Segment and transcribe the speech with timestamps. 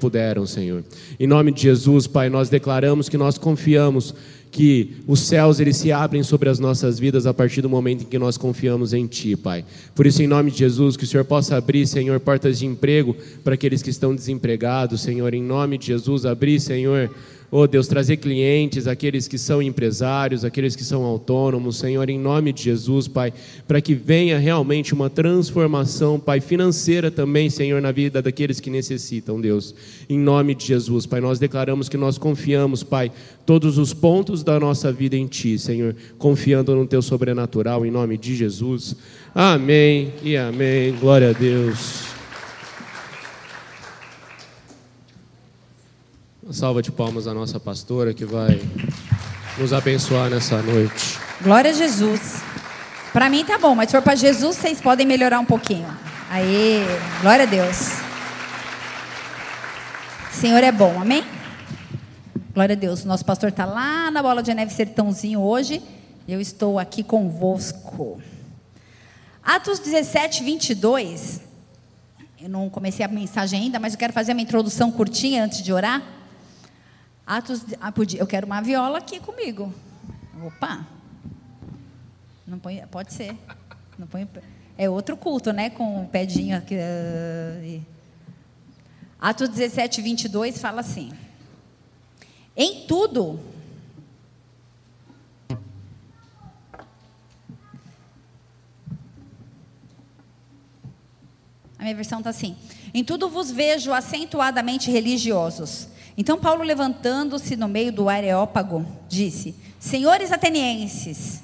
[0.00, 0.82] puderam, Senhor.
[1.18, 4.14] Em nome de Jesus, Pai, nós declaramos que nós confiamos
[4.50, 8.06] que os céus eles se abrem sobre as nossas vidas a partir do momento em
[8.06, 9.64] que nós confiamos em Ti, Pai.
[9.94, 13.14] Por isso, em nome de Jesus, que o Senhor possa abrir, Senhor, portas de emprego
[13.44, 15.32] para aqueles que estão desempregados, Senhor.
[15.34, 17.10] Em nome de Jesus, abrir, Senhor
[17.52, 22.52] Oh Deus, trazer clientes, aqueles que são empresários, aqueles que são autônomos, Senhor, em nome
[22.52, 23.32] de Jesus, Pai,
[23.66, 29.40] para que venha realmente uma transformação, Pai, financeira também, Senhor, na vida daqueles que necessitam,
[29.40, 29.74] Deus.
[30.08, 33.10] Em nome de Jesus, Pai, nós declaramos que nós confiamos, Pai,
[33.44, 38.16] todos os pontos da nossa vida em Ti, Senhor, confiando no Teu sobrenatural, em nome
[38.16, 38.94] de Jesus.
[39.34, 40.94] Amém e amém.
[41.00, 42.09] Glória a Deus.
[46.50, 48.60] Uma salva de palmas à nossa pastora que vai
[49.56, 51.16] nos abençoar nessa noite.
[51.40, 52.42] Glória a Jesus.
[53.12, 55.86] Para mim tá bom, mas se for para Jesus, vocês podem melhorar um pouquinho.
[56.28, 56.84] Aí,
[57.20, 57.90] glória a Deus.
[60.32, 61.22] Senhor é bom, amém?
[62.52, 63.04] Glória a Deus.
[63.04, 65.80] Nosso pastor está lá na Bola de Neve Sertãozinho hoje.
[66.26, 68.20] Eu estou aqui convosco.
[69.40, 71.42] Atos 17, 22.
[72.40, 75.72] Eu não comecei a mensagem ainda, mas eu quero fazer uma introdução curtinha antes de
[75.72, 76.18] orar.
[77.26, 79.72] Atos, ah, podia, eu quero uma viola aqui comigo.
[80.44, 80.86] Opa.
[82.46, 83.36] Não põe, pode ser.
[83.98, 84.28] Não põe,
[84.76, 85.70] é outro culto, né?
[85.70, 86.74] Com o pedinho aqui.
[86.74, 87.82] Uh,
[89.20, 91.12] Atos 17, 22 fala assim:
[92.56, 93.38] Em tudo.
[101.78, 102.56] A minha versão está assim:
[102.92, 110.32] Em tudo vos vejo acentuadamente religiosos então Paulo, levantando-se no meio do Areópago, disse: Senhores
[110.32, 111.42] atenienses,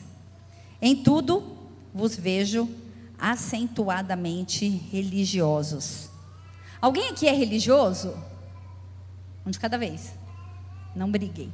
[0.81, 1.57] em tudo
[1.95, 2.69] vos vejo
[3.19, 6.11] acentuadamente religiosos.
[6.81, 8.15] Alguém aqui é religioso?
[9.47, 10.13] Um de cada vez.
[10.95, 11.51] Não briguem.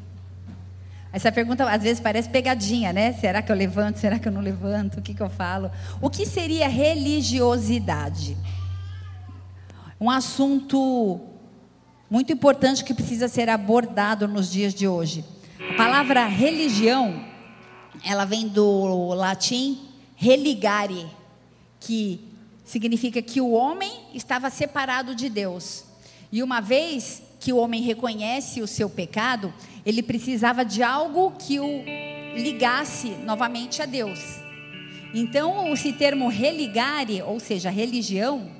[1.12, 3.12] Essa pergunta às vezes parece pegadinha, né?
[3.12, 3.98] Será que eu levanto?
[3.98, 4.98] Será que eu não levanto?
[4.98, 5.70] O que, que eu falo?
[6.00, 8.36] O que seria religiosidade?
[10.00, 11.20] Um assunto
[12.12, 15.24] muito importante que precisa ser abordado nos dias de hoje.
[15.70, 17.24] A palavra religião,
[18.04, 19.78] ela vem do latim
[20.14, 21.06] religare,
[21.80, 22.20] que
[22.66, 25.86] significa que o homem estava separado de Deus.
[26.30, 29.50] E uma vez que o homem reconhece o seu pecado,
[29.86, 31.82] ele precisava de algo que o
[32.36, 34.20] ligasse novamente a Deus.
[35.14, 38.50] Então, esse termo religare, ou seja, religião,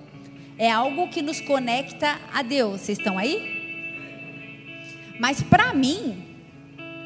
[0.59, 2.81] é algo que nos conecta a Deus.
[2.81, 3.63] Vocês estão aí?
[5.19, 6.23] Mas para mim,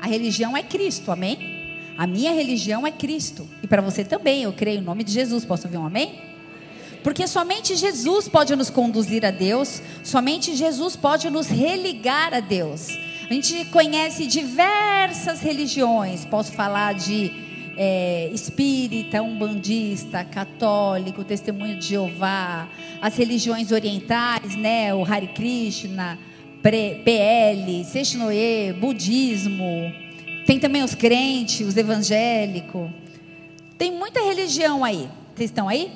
[0.00, 1.56] a religião é Cristo, amém?
[1.98, 3.48] A minha religião é Cristo.
[3.62, 5.44] E para você também, eu creio em nome de Jesus.
[5.44, 6.20] Posso ouvir um amém?
[7.02, 12.88] Porque somente Jesus pode nos conduzir a Deus, somente Jesus pode nos religar a Deus.
[13.30, 17.45] A gente conhece diversas religiões, posso falar de
[17.76, 22.68] é, espírita, umbandista, católico, testemunho de Jeová,
[23.00, 26.18] as religiões orientais, né, o Hare Krishna,
[26.62, 29.92] PL, Seixinoye, budismo,
[30.46, 32.90] tem também os crentes, os evangélicos,
[33.76, 35.92] tem muita religião aí, vocês estão aí?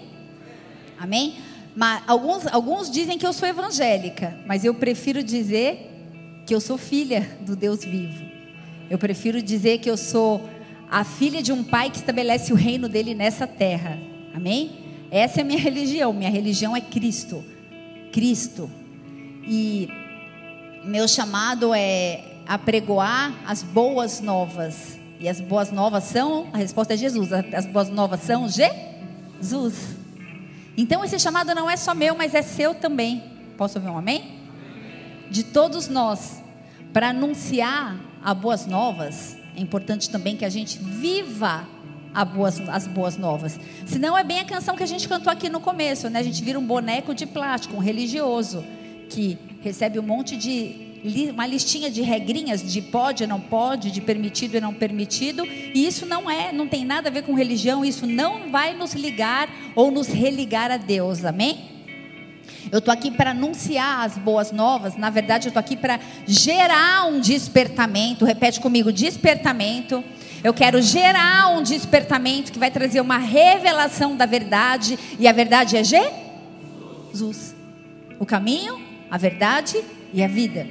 [0.99, 1.37] Amém?
[1.75, 5.91] Mas alguns, alguns dizem que eu sou evangélica, mas eu prefiro dizer
[6.47, 8.25] que eu sou filha do Deus vivo.
[8.91, 10.49] Eu prefiro dizer que eu sou
[10.91, 13.97] a filha de um pai que estabelece o reino dele nessa terra.
[14.35, 15.07] Amém?
[15.11, 16.13] Essa é a minha religião.
[16.13, 17.45] Minha religião é Cristo.
[18.13, 18.69] Cristo.
[19.45, 19.89] E
[20.85, 24.99] meu chamado é apregoar as boas novas.
[25.21, 27.31] E as boas novas são, a resposta é Jesus.
[27.33, 29.97] As boas novas são Jesus.
[30.77, 33.23] Então esse chamado não é só meu, mas é seu também.
[33.57, 34.41] Posso ouvir um amém?
[35.31, 36.43] De todos nós,
[36.93, 41.69] para anunciar as boas novas, é importante também que a gente viva
[42.35, 43.61] boas, as boas novas.
[43.85, 46.19] Senão é bem a canção que a gente cantou aqui no começo, né?
[46.19, 48.65] A gente vira um boneco de plástico, um religioso,
[49.11, 50.89] que recebe um monte de
[51.31, 55.87] uma listinha de regrinhas de pode e não pode, de permitido e não permitido, e
[55.87, 59.49] isso não é, não tem nada a ver com religião, isso não vai nos ligar
[59.75, 61.25] ou nos religar a Deus.
[61.25, 61.70] Amém?
[62.71, 64.97] Eu estou aqui para anunciar as boas novas.
[64.97, 68.25] Na verdade, eu estou aqui para gerar um despertamento.
[68.25, 70.05] Repete comigo: despertamento.
[70.43, 74.99] Eu quero gerar um despertamento que vai trazer uma revelação da verdade.
[75.19, 77.55] E a verdade é Jesus.
[78.19, 78.81] O caminho,
[79.11, 79.83] a verdade
[80.13, 80.67] e a vida.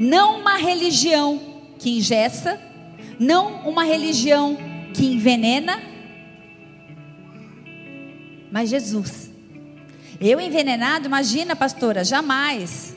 [0.00, 1.40] Não uma religião
[1.78, 2.60] que ingessa,
[3.18, 4.56] não uma religião
[4.92, 5.80] que envenena,
[8.50, 9.25] mas Jesus
[10.20, 12.94] eu envenenado, imagina, pastora, jamais.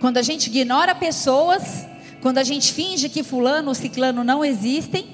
[0.00, 1.86] quando a gente ignora pessoas,
[2.20, 5.06] quando a gente finge que fulano ou ciclano não existem,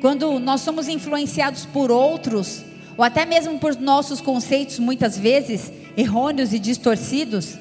[0.00, 2.64] quando nós somos influenciados por outros,
[2.96, 7.56] ou até mesmo por nossos conceitos, muitas vezes errôneos e distorcidos,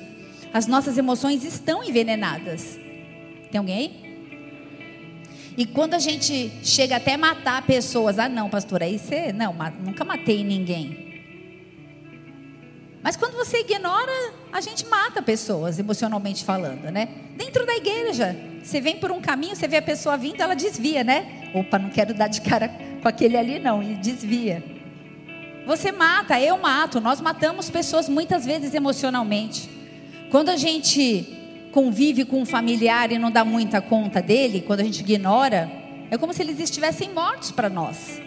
[0.53, 2.79] as nossas emoções estão envenenadas.
[3.51, 4.05] Tem alguém aí?
[5.57, 10.03] E quando a gente chega até matar pessoas, ah não, pastor, aí você, não, nunca
[10.03, 11.14] matei ninguém.
[13.05, 17.07] Mas quando você ignora, a gente mata pessoas, emocionalmente falando, né?
[17.37, 21.03] Dentro da igreja, você vem por um caminho, você vê a pessoa vindo, ela desvia,
[21.03, 21.51] né?
[21.53, 24.63] Opa, não quero dar de cara com aquele ali não, e desvia.
[25.67, 29.69] Você mata, eu mato, nós matamos pessoas muitas vezes emocionalmente.
[30.31, 34.83] Quando a gente convive com um familiar e não dá muita conta dele, quando a
[34.83, 35.71] gente ignora,
[36.09, 38.24] é como se eles estivessem mortos para nós.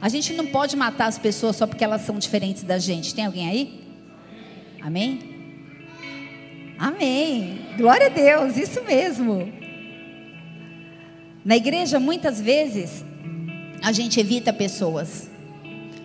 [0.00, 3.14] A gente não pode matar as pessoas só porque elas são diferentes da gente.
[3.14, 3.80] Tem alguém aí?
[4.82, 5.36] Amém?
[6.78, 7.60] Amém.
[7.76, 9.50] Glória a Deus, isso mesmo.
[11.44, 13.04] Na igreja, muitas vezes,
[13.82, 15.30] a gente evita pessoas.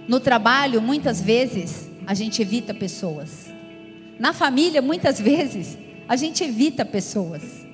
[0.07, 3.51] No trabalho, muitas vezes, a gente evita pessoas.
[4.19, 5.77] Na família, muitas vezes,
[6.07, 7.65] a gente evita pessoas.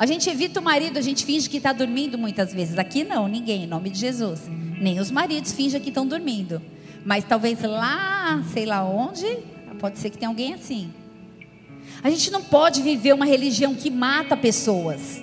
[0.00, 2.78] A gente evita o marido, a gente finge que está dormindo muitas vezes.
[2.78, 4.48] Aqui não, ninguém, em nome de Jesus.
[4.80, 6.62] Nem os maridos fingem que estão dormindo.
[7.04, 9.26] Mas talvez lá, sei lá onde,
[9.78, 10.90] pode ser que tenha alguém assim.
[12.02, 15.22] A gente não pode viver uma religião que mata pessoas.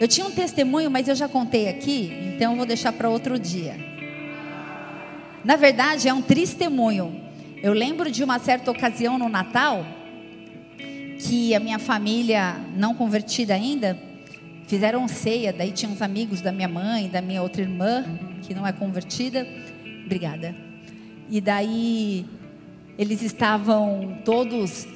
[0.00, 3.38] Eu tinha um testemunho, mas eu já contei aqui, então eu vou deixar para outro
[3.38, 3.76] dia.
[5.44, 7.20] Na verdade, é um testemunho.
[7.62, 9.84] Eu lembro de uma certa ocasião no Natal
[11.18, 13.98] que a minha família, não convertida ainda,
[14.66, 15.52] fizeram ceia.
[15.52, 18.04] Daí tinha uns amigos da minha mãe, da minha outra irmã,
[18.42, 19.46] que não é convertida.
[20.04, 20.54] Obrigada.
[21.30, 22.24] E daí
[22.96, 24.86] eles estavam todos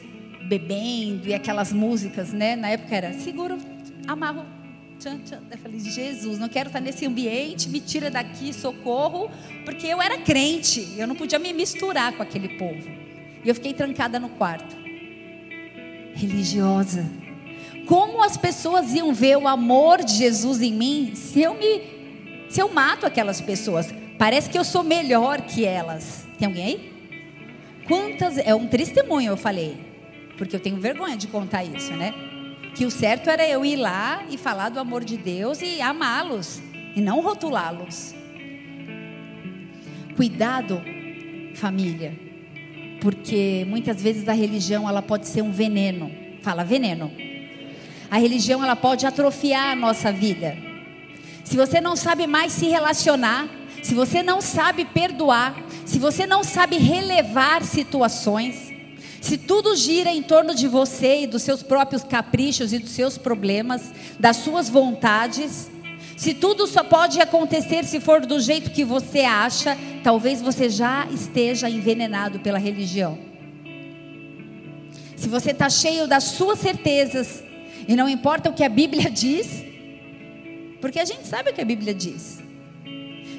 [0.48, 2.56] bebendo e aquelas músicas, né?
[2.56, 3.58] Na época era seguro,
[4.06, 4.44] amarro
[5.02, 5.40] Tchan, tchan.
[5.50, 9.28] Eu falei, Jesus, não quero estar nesse ambiente, me tira daqui, socorro,
[9.64, 12.88] porque eu era crente, eu não podia me misturar com aquele povo.
[13.44, 14.81] E eu fiquei trancada no quarto.
[16.14, 17.08] Religiosa.
[17.86, 22.02] Como as pessoas iam ver o amor de Jesus em mim se eu me
[22.48, 23.92] se eu mato aquelas pessoas?
[24.18, 26.26] Parece que eu sou melhor que elas.
[26.38, 26.92] Tem alguém aí?
[27.88, 29.76] Quantas é um testemunho eu falei,
[30.36, 32.14] porque eu tenho vergonha de contar isso, né?
[32.74, 36.60] que o certo era eu ir lá e falar do amor de Deus e amá-los
[36.94, 38.14] e não rotulá-los.
[40.16, 40.80] Cuidado,
[41.54, 42.18] família,
[43.02, 46.08] porque muitas vezes a religião ela pode ser um veneno.
[46.40, 47.10] Fala veneno.
[48.08, 50.56] A religião ela pode atrofiar a nossa vida.
[51.42, 53.48] Se você não sabe mais se relacionar,
[53.82, 58.72] se você não sabe perdoar, se você não sabe relevar situações,
[59.20, 63.18] se tudo gira em torno de você e dos seus próprios caprichos e dos seus
[63.18, 65.68] problemas, das suas vontades,
[66.22, 71.08] se tudo só pode acontecer se for do jeito que você acha, talvez você já
[71.10, 73.18] esteja envenenado pela religião.
[75.16, 77.42] Se você está cheio das suas certezas,
[77.88, 79.64] e não importa o que a Bíblia diz,
[80.80, 82.38] porque a gente sabe o que a Bíblia diz.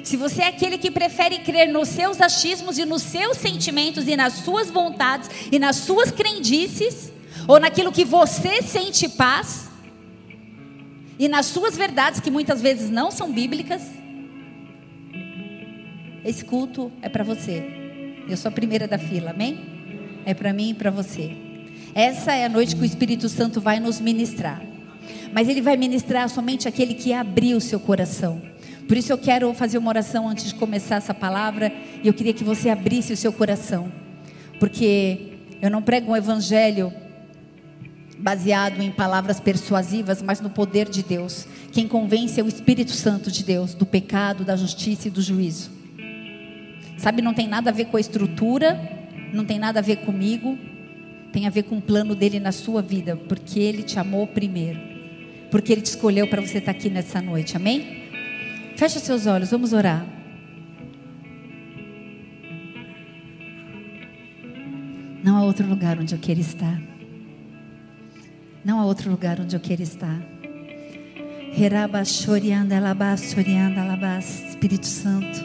[0.02, 4.14] Se você é aquele que prefere crer nos seus achismos e nos seus sentimentos e
[4.14, 7.10] nas suas vontades e nas suas crendices,
[7.48, 9.72] ou naquilo que você sente paz,
[11.18, 13.82] e nas suas verdades que muitas vezes não são bíblicas,
[16.24, 17.62] esse culto é para você.
[18.28, 19.60] Eu sou a primeira da fila, amém?
[20.24, 21.36] É para mim e para você.
[21.94, 24.62] Essa é a noite que o Espírito Santo vai nos ministrar.
[25.32, 28.40] Mas ele vai ministrar somente aquele que abriu o seu coração.
[28.88, 31.70] Por isso eu quero fazer uma oração antes de começar essa palavra.
[32.02, 33.92] E eu queria que você abrisse o seu coração.
[34.58, 36.92] Porque eu não prego um evangelho
[38.24, 41.46] baseado em palavras persuasivas, mas no poder de Deus.
[41.70, 45.70] Quem convence é o Espírito Santo de Deus, do pecado, da justiça e do juízo.
[46.96, 48.80] Sabe, não tem nada a ver com a estrutura,
[49.30, 50.58] não tem nada a ver comigo,
[51.34, 54.80] tem a ver com o plano dele na sua vida, porque ele te amou primeiro,
[55.50, 58.04] porque ele te escolheu para você estar aqui nessa noite, amém?
[58.74, 60.06] Feche seus olhos, vamos orar.
[65.22, 66.93] Não há outro lugar onde eu quero estar.
[68.64, 70.18] Não há outro lugar onde eu quero estar.
[74.48, 75.44] Espírito Santo.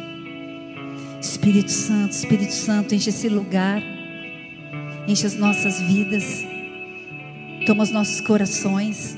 [1.21, 3.83] Espírito Santo, Espírito Santo, enche esse lugar.
[5.05, 6.45] Enche as nossas vidas.
[7.65, 9.17] Toma os nossos corações.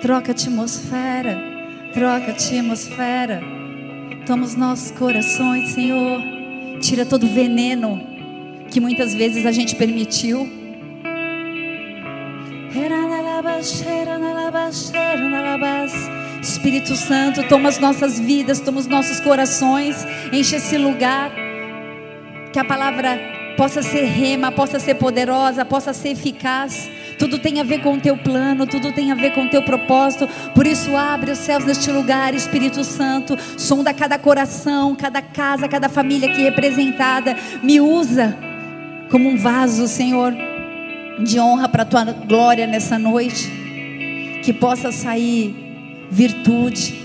[0.00, 1.36] Troca a atmosfera.
[1.92, 3.42] Troca a atmosfera.
[4.26, 6.31] Toma os nossos corações, Senhor.
[6.82, 8.04] Tira todo o veneno
[8.68, 10.40] que muitas vezes a gente permitiu.
[16.42, 21.30] Espírito Santo, toma as nossas vidas, toma os nossos corações, enche esse lugar.
[22.52, 23.16] Que a palavra
[23.56, 26.90] possa ser rema, possa ser poderosa, possa ser eficaz.
[27.22, 29.62] Tudo tem a ver com o teu plano, tudo tem a ver com o teu
[29.62, 30.28] propósito.
[30.56, 33.38] Por isso, abre os céus neste lugar, Espírito Santo.
[33.56, 37.36] Sonda cada coração, cada casa, cada família aqui representada.
[37.62, 38.36] Me usa
[39.08, 40.34] como um vaso, Senhor,
[41.22, 43.48] de honra para a tua glória nessa noite.
[44.42, 45.54] Que possa sair
[46.10, 47.00] virtude,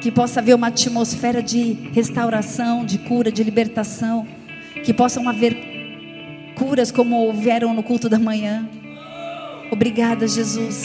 [0.00, 4.26] que possa haver uma atmosfera de restauração, de cura, de libertação,
[4.82, 5.77] que possam haver
[6.58, 8.68] curas como houveram no culto da manhã.
[9.70, 10.84] Obrigada, Jesus.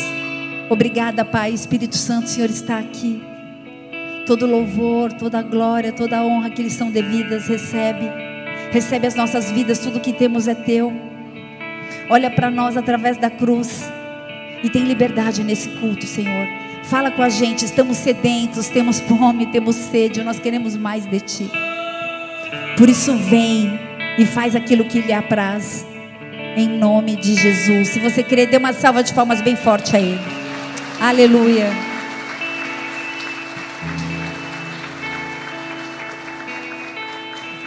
[0.70, 1.52] Obrigada, Pai.
[1.52, 3.22] Espírito Santo, o Senhor está aqui.
[4.28, 8.10] Todo louvor, toda glória, toda honra que lhes são devidas, recebe.
[8.72, 10.94] Recebe as nossas vidas, tudo que temos é teu.
[12.10, 13.84] Olha para nós através da cruz
[14.64, 16.48] e tem liberdade nesse culto, Senhor.
[16.84, 21.52] Fala com a gente, estamos sedentos, temos fome, temos sede, nós queremos mais de ti.
[22.78, 23.80] Por isso, vem
[24.18, 25.86] e faz aquilo que lhe apraz.
[26.56, 27.90] Em nome de Jesus.
[27.90, 30.20] Se você querer, dê uma salva de palmas bem forte a Ele.
[31.00, 31.72] Aleluia.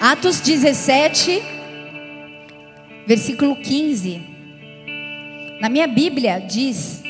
[0.00, 1.42] Atos 17,
[3.06, 4.20] versículo 15.
[5.60, 7.02] Na minha Bíblia diz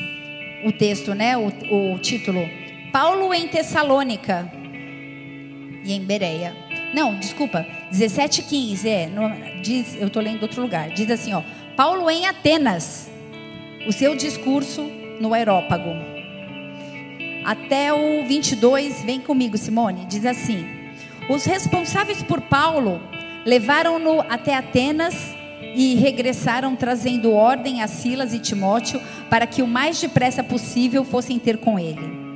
[0.65, 1.37] o texto, né?
[1.37, 1.47] O,
[1.93, 2.41] o título:
[2.91, 4.51] Paulo em Tessalônica
[5.83, 6.66] e em Bereia.
[6.93, 7.65] Não, desculpa.
[7.91, 8.89] 17, 15.
[8.89, 10.89] É, no, diz, eu estou lendo outro lugar.
[10.89, 11.41] Diz assim, ó.
[11.75, 13.09] Paulo em Atenas.
[13.87, 14.81] O seu discurso
[15.19, 15.91] no aerópago.
[17.45, 20.05] Até o 22, vem comigo, Simone.
[20.05, 20.67] Diz assim:
[21.29, 23.01] Os responsáveis por Paulo
[23.45, 25.33] levaram-no até Atenas
[25.73, 31.39] e regressaram trazendo ordem a Silas e Timóteo para que o mais depressa possível fossem
[31.39, 32.26] ter com ele.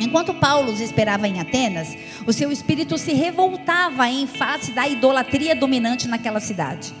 [0.00, 5.54] Enquanto Paulo os esperava em Atenas, o seu espírito se revoltava em face da idolatria
[5.54, 6.92] dominante naquela cidade.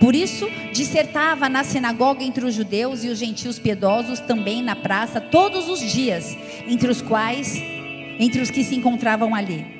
[0.00, 5.20] Por isso, dissertava na sinagoga entre os judeus e os gentios piedosos, também na praça,
[5.20, 7.56] todos os dias, entre os quais,
[8.18, 9.76] entre os que se encontravam ali.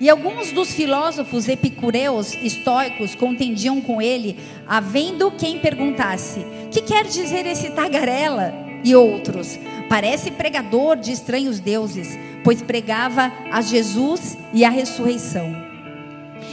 [0.00, 7.46] E alguns dos filósofos epicureus estoicos contendiam com ele, havendo quem perguntasse: Que quer dizer
[7.46, 8.52] esse tagarela?
[8.82, 9.60] E outros:
[9.92, 15.54] Parece pregador de estranhos deuses, pois pregava a Jesus e a ressurreição.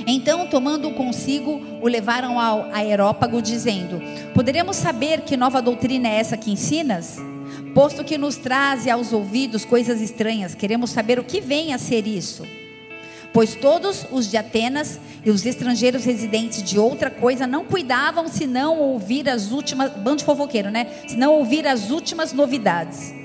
[0.05, 4.01] Então, tomando consigo, o levaram ao aerópago, dizendo:
[4.33, 7.15] Poderemos saber que nova doutrina é essa que ensinas?
[7.73, 12.05] Posto que nos traz aos ouvidos coisas estranhas, queremos saber o que vem a ser
[12.07, 12.45] isso.
[13.31, 18.79] Pois todos os de Atenas e os estrangeiros residentes de outra coisa não cuidavam senão
[18.79, 20.87] ouvir as últimas, bando de fofoqueiro, né?
[21.07, 23.17] Senão ouvir as últimas novidades.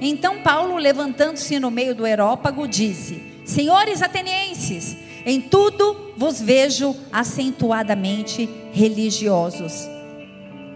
[0.00, 8.48] Então Paulo, levantando-se no meio do aerópago, disse: Senhores atenienses, em tudo vos vejo acentuadamente
[8.72, 9.88] religiosos.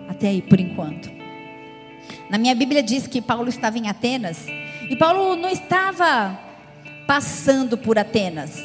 [0.09, 1.11] Até aí por enquanto.
[2.31, 4.47] Na minha Bíblia diz que Paulo estava em Atenas
[4.91, 6.39] e Paulo não estava
[7.07, 8.63] passando por Atenas.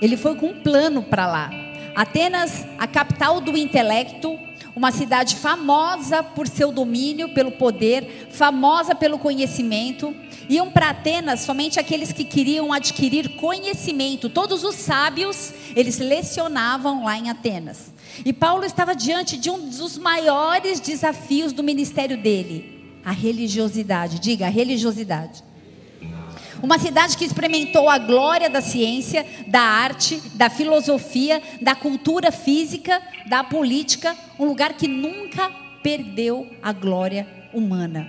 [0.00, 1.50] Ele foi com um plano para lá.
[1.94, 4.38] Atenas, a capital do intelecto,
[4.74, 10.14] uma cidade famosa por seu domínio, pelo poder, famosa pelo conhecimento.
[10.48, 14.28] Iam para Atenas somente aqueles que queriam adquirir conhecimento.
[14.28, 17.92] Todos os sábios, eles lecionavam lá em Atenas.
[18.24, 24.18] E Paulo estava diante de um dos maiores desafios do ministério dele: a religiosidade.
[24.18, 25.51] Diga, a religiosidade.
[26.62, 33.02] Uma cidade que experimentou a glória da ciência, da arte, da filosofia, da cultura física,
[33.26, 35.50] da política, um lugar que nunca
[35.82, 38.08] perdeu a glória humana.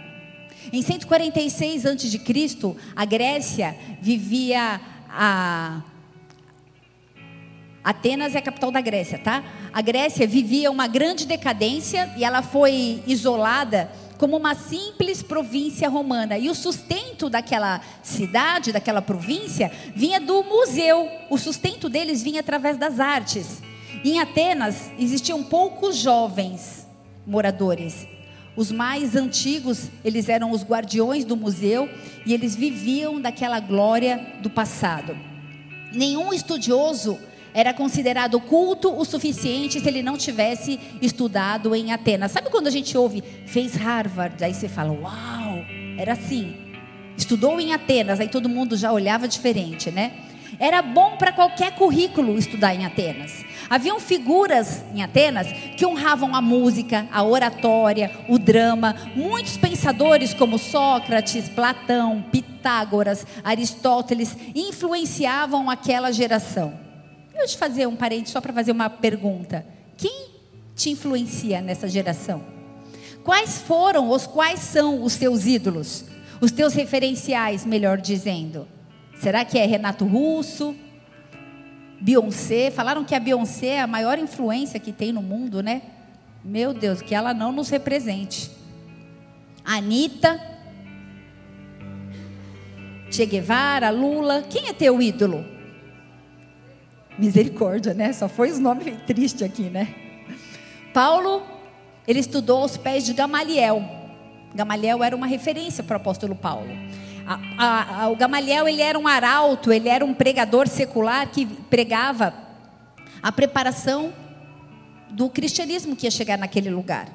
[0.72, 4.80] Em 146 a.C., a Grécia vivia
[5.10, 5.82] a
[7.84, 9.44] Atenas é a capital da Grécia, tá?
[9.74, 13.92] A Grécia vivia uma grande decadência e ela foi isolada
[14.24, 16.38] como uma simples província romana.
[16.38, 21.10] E o sustento daquela cidade, daquela província, vinha do museu.
[21.30, 23.62] O sustento deles vinha através das artes.
[24.02, 26.88] Em Atenas existiam poucos jovens
[27.28, 28.08] moradores.
[28.56, 31.90] Os mais antigos, eles eram os guardiões do museu
[32.26, 35.18] e eles viviam daquela glória do passado.
[35.92, 37.20] Nenhum estudioso
[37.54, 42.32] era considerado culto o suficiente se ele não tivesse estudado em Atenas.
[42.32, 44.44] Sabe quando a gente ouve, fez Harvard?
[44.44, 45.66] Aí você fala, uau,
[45.98, 46.56] era assim.
[47.16, 50.12] Estudou em Atenas, aí todo mundo já olhava diferente, né?
[50.60, 53.44] Era bom para qualquer currículo estudar em Atenas.
[53.70, 58.96] Haviam figuras em Atenas que honravam a música, a oratória, o drama.
[59.16, 66.74] Muitos pensadores como Sócrates, Platão, Pitágoras, Aristóteles influenciavam aquela geração.
[67.34, 69.66] Eu te fazer um parente só para fazer uma pergunta.
[69.98, 70.30] Quem
[70.76, 72.44] te influencia nessa geração?
[73.24, 76.06] Quais foram ou quais são os teus ídolos?
[76.42, 78.68] Os teus referenciais, melhor dizendo?
[79.18, 80.76] Será que é Renato Russo?
[82.02, 82.70] Beyoncé?
[82.70, 85.82] Falaram que a Beyoncé é a maior influência que tem no mundo, né?
[86.44, 88.52] Meu Deus, que ela não nos represente.
[89.64, 90.38] Anitta?
[93.10, 94.44] Che Guevara, Lula.
[94.50, 95.53] Quem é teu ídolo?
[97.18, 98.12] Misericórdia, né?
[98.14, 99.94] Só foi os nomes tristes aqui, né?
[100.94, 101.44] Paulo,
[102.08, 103.84] ele estudou aos pés de Gamaliel.
[104.54, 106.70] Gamaliel era uma referência para o apóstolo Paulo.
[107.26, 111.46] A, a, a, o Gamaliel ele era um arauto, ele era um pregador secular que
[111.46, 112.34] pregava
[113.22, 114.14] a preparação
[115.10, 117.08] do cristianismo que ia chegar naquele lugar.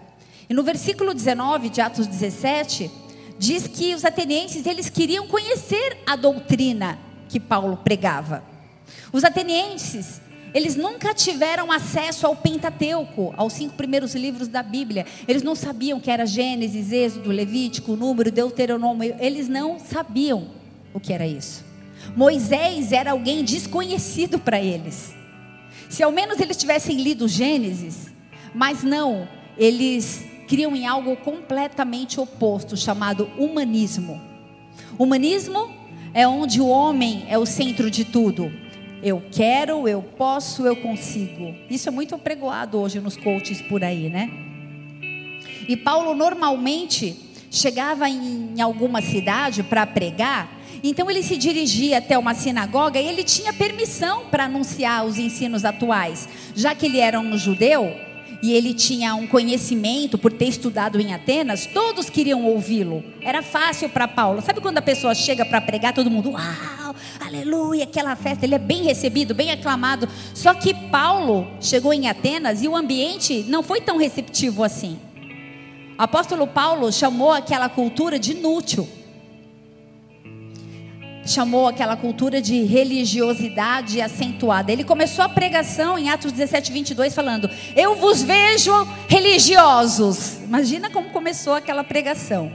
[0.48, 2.90] E no versículo 19 de Atos 17,
[3.38, 8.42] diz que os atenienses eles queriam conhecer a doutrina que Paulo pregava.
[9.12, 10.20] Os atenienses,
[10.54, 15.06] eles nunca tiveram acesso ao Pentateuco, aos cinco primeiros livros da Bíblia.
[15.26, 19.14] Eles não sabiam que era Gênesis, Êxodo, Levítico, Número, Deuteronômio.
[19.20, 20.48] Eles não sabiam
[20.94, 21.64] o que era isso.
[22.16, 25.14] Moisés era alguém desconhecido para eles.
[25.88, 28.10] Se ao menos eles tivessem lido Gênesis,
[28.54, 34.20] mas não, eles criam em algo completamente oposto, chamado humanismo.
[34.98, 35.70] Humanismo
[36.14, 38.50] é onde o homem é o centro de tudo.
[39.02, 41.54] Eu quero, eu posso, eu consigo.
[41.70, 44.30] Isso é muito apregoado hoje nos coaches por aí, né?
[45.68, 47.16] E Paulo normalmente
[47.50, 53.24] chegava em alguma cidade para pregar, então ele se dirigia até uma sinagoga e ele
[53.24, 58.07] tinha permissão para anunciar os ensinos atuais, já que ele era um judeu
[58.42, 63.04] e ele tinha um conhecimento por ter estudado em Atenas, todos queriam ouvi-lo.
[63.20, 64.40] Era fácil para Paulo.
[64.40, 68.58] Sabe quando a pessoa chega para pregar, todo mundo, uau, aleluia, aquela festa, ele é
[68.58, 70.08] bem recebido, bem aclamado.
[70.34, 74.98] Só que Paulo chegou em Atenas e o ambiente não foi tão receptivo assim.
[75.98, 78.88] O apóstolo Paulo chamou aquela cultura de inútil
[81.30, 84.72] chamou aquela cultura de religiosidade acentuada.
[84.72, 88.72] Ele começou a pregação em Atos 17, 22, falando: Eu vos vejo
[89.08, 90.38] religiosos.
[90.44, 92.50] Imagina como começou aquela pregação.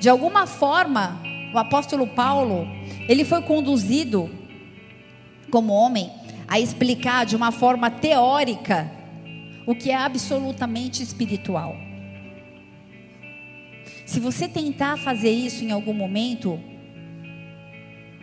[0.00, 1.20] De alguma forma,
[1.54, 2.66] o apóstolo Paulo,
[3.08, 4.30] ele foi conduzido,
[5.50, 6.10] como homem,
[6.48, 8.90] a explicar de uma forma teórica
[9.66, 11.76] o que é absolutamente espiritual.
[14.04, 16.60] Se você tentar fazer isso em algum momento,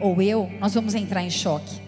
[0.02, 1.80] ou eu, nós vamos entrar em choque.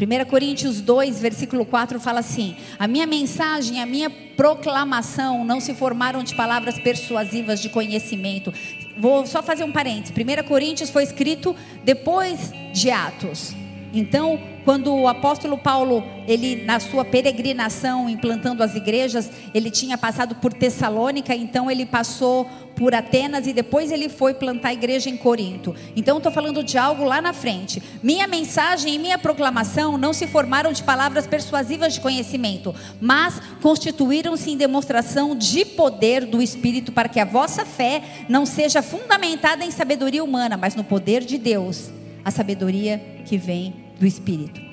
[0.00, 5.74] 1 Coríntios 2, versículo 4 fala assim: A minha mensagem, a minha proclamação não se
[5.74, 8.52] formaram de palavras persuasivas de conhecimento.
[8.96, 10.14] Vou só fazer um parênteses.
[10.16, 11.54] 1 Coríntios foi escrito
[11.84, 13.54] depois de Atos.
[13.98, 20.36] Então, quando o apóstolo Paulo, ele na sua peregrinação implantando as igrejas, ele tinha passado
[20.36, 22.44] por Tessalônica, então ele passou
[22.76, 25.74] por Atenas e depois ele foi plantar a igreja em Corinto.
[25.96, 27.82] Então estou falando de algo lá na frente.
[28.00, 34.48] Minha mensagem e minha proclamação não se formaram de palavras persuasivas de conhecimento, mas constituíram-se
[34.52, 39.72] em demonstração de poder do Espírito para que a vossa fé não seja fundamentada em
[39.72, 41.90] sabedoria humana, mas no poder de Deus
[42.24, 44.68] a sabedoria que vem do Espírito.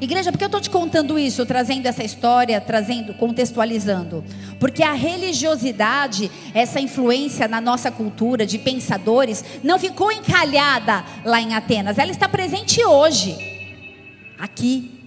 [0.00, 4.22] Igreja, por que eu estou te contando isso, trazendo essa história, trazendo, contextualizando?
[4.60, 11.54] Porque a religiosidade, essa influência na nossa cultura de pensadores, não ficou encalhada lá em
[11.54, 13.36] Atenas, ela está presente hoje,
[14.38, 15.00] aqui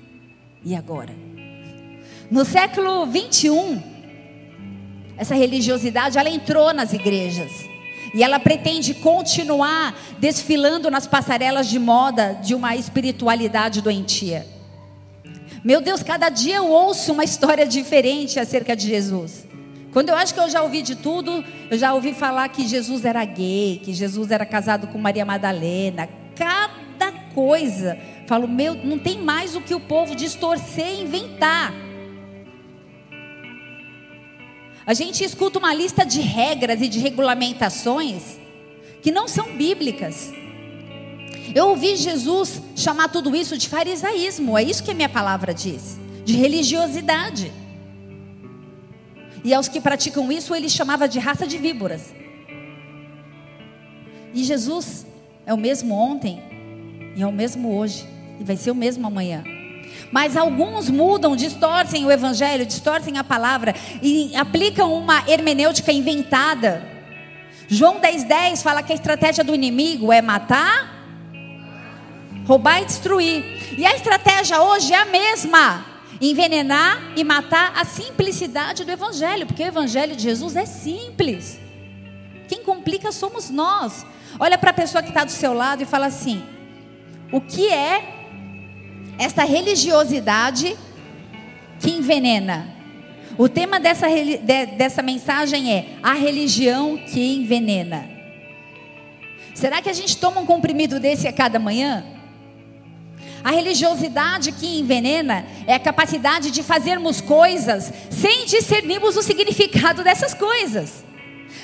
[0.65, 1.13] e agora.
[2.32, 3.82] No século 21,
[5.17, 7.51] essa religiosidade ela entrou nas igrejas.
[8.13, 14.45] E ela pretende continuar desfilando nas passarelas de moda de uma espiritualidade doentia.
[15.63, 19.48] Meu Deus, cada dia eu ouço uma história diferente acerca de Jesus.
[19.91, 23.04] Quando eu acho que eu já ouvi de tudo, eu já ouvi falar que Jesus
[23.04, 26.08] era gay, que Jesus era casado com Maria Madalena.
[26.36, 27.98] Cada coisa.
[28.28, 31.74] Falo, meu, não tem mais o que o povo distorcer e inventar.
[34.89, 38.39] A gente escuta uma lista de regras e de regulamentações
[39.04, 40.34] que não são bíblicas.
[41.54, 45.99] Eu ouvi Jesus chamar tudo isso de farisaísmo, é isso que a minha palavra diz,
[46.25, 47.54] de religiosidade.
[49.43, 52.12] E aos que praticam isso, ele chamava de raça de víboras.
[54.34, 55.06] E Jesus
[55.45, 56.41] é o mesmo ontem
[57.15, 58.08] e é o mesmo hoje
[58.39, 59.43] e vai ser o mesmo amanhã.
[60.12, 66.84] Mas alguns mudam, distorcem o evangelho, distorcem a palavra e aplicam uma hermenêutica inventada.
[67.67, 71.00] João 10,10 10 fala que a estratégia do inimigo é matar,
[72.45, 73.78] roubar e destruir.
[73.78, 75.86] E a estratégia hoje é a mesma:
[76.19, 81.60] envenenar e matar a simplicidade do evangelho, porque o evangelho de Jesus é simples.
[82.48, 84.04] Quem complica somos nós.
[84.39, 86.43] Olha para a pessoa que está do seu lado e fala assim:
[87.32, 88.18] o que é
[89.19, 90.77] esta religiosidade
[91.79, 92.73] que envenena.
[93.38, 94.08] O tema dessa,
[94.77, 98.10] dessa mensagem é a religião que envenena.
[99.53, 102.03] Será que a gente toma um comprimido desse a cada manhã?
[103.43, 110.34] A religiosidade que envenena é a capacidade de fazermos coisas sem discernirmos o significado dessas
[110.34, 111.03] coisas.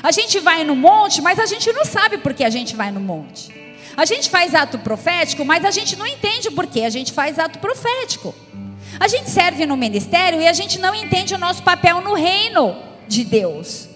[0.04, 2.92] A gente vai no monte, mas a gente não sabe por que a gente vai
[2.92, 3.65] no monte.
[3.98, 7.40] A gente faz ato profético, mas a gente não entende por que a gente faz
[7.40, 8.36] ato profético.
[9.00, 12.76] A gente serve no ministério e a gente não entende o nosso papel no reino
[13.08, 13.90] de Deus.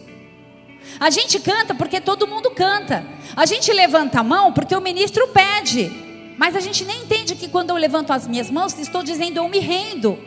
[1.00, 3.06] A gente canta porque todo mundo canta.
[3.36, 6.36] A gente levanta a mão porque o ministro pede.
[6.38, 9.48] Mas a gente nem entende que quando eu levanto as minhas mãos, estou dizendo eu
[9.50, 10.18] me rendo.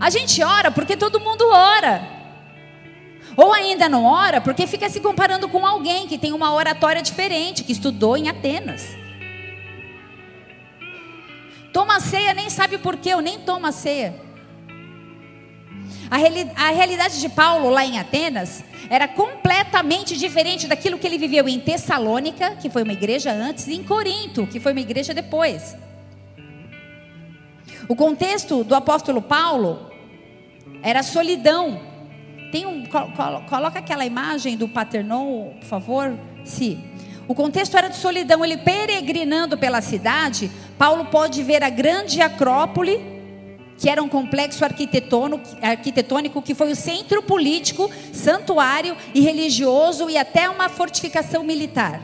[0.00, 2.17] A gente ora porque todo mundo ora.
[3.38, 7.62] Ou ainda não ora porque fica se comparando com alguém que tem uma oratória diferente,
[7.62, 8.96] que estudou em Atenas.
[11.72, 14.20] Toma ceia, nem sabe por quê, eu nem toma ceia.
[16.10, 21.16] A, reali a realidade de Paulo lá em Atenas era completamente diferente daquilo que ele
[21.16, 25.14] viveu em Tessalônica, que foi uma igreja antes, e em Corinto, que foi uma igreja
[25.14, 25.76] depois.
[27.88, 29.92] O contexto do apóstolo Paulo
[30.82, 31.87] era solidão,
[32.50, 32.84] tem um,
[33.48, 36.18] coloca aquela imagem do Paternon, por favor.
[36.44, 36.78] Se
[37.26, 43.18] o contexto era de solidão, ele peregrinando pela cidade, Paulo pode ver a grande Acrópole,
[43.76, 50.48] que era um complexo arquitetônico que foi o centro político, santuário e religioso e até
[50.48, 52.00] uma fortificação militar.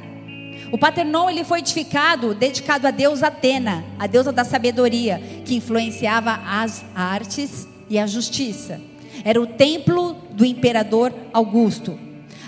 [0.71, 6.41] O Paternon ele foi edificado, dedicado a Deus Atena, a deusa da sabedoria, que influenciava
[6.47, 8.81] as artes e a justiça.
[9.23, 11.99] Era o templo do imperador Augusto.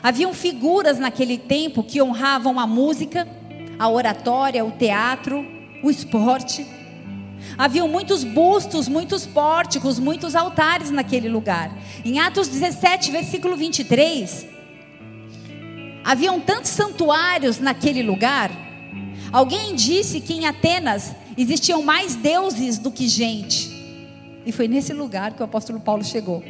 [0.02, 3.26] Haviam figuras naquele tempo que honravam a música,
[3.78, 5.44] a oratória, o teatro,
[5.82, 6.66] o esporte.
[7.58, 11.76] Haviam muitos bustos, muitos pórticos, muitos altares naquele lugar.
[12.04, 14.46] Em Atos 17, versículo 23,
[16.04, 18.50] haviam tantos santuários naquele lugar.
[19.32, 23.75] Alguém disse que em Atenas existiam mais deuses do que gente.
[24.46, 26.42] E foi nesse lugar que o apóstolo Paulo chegou.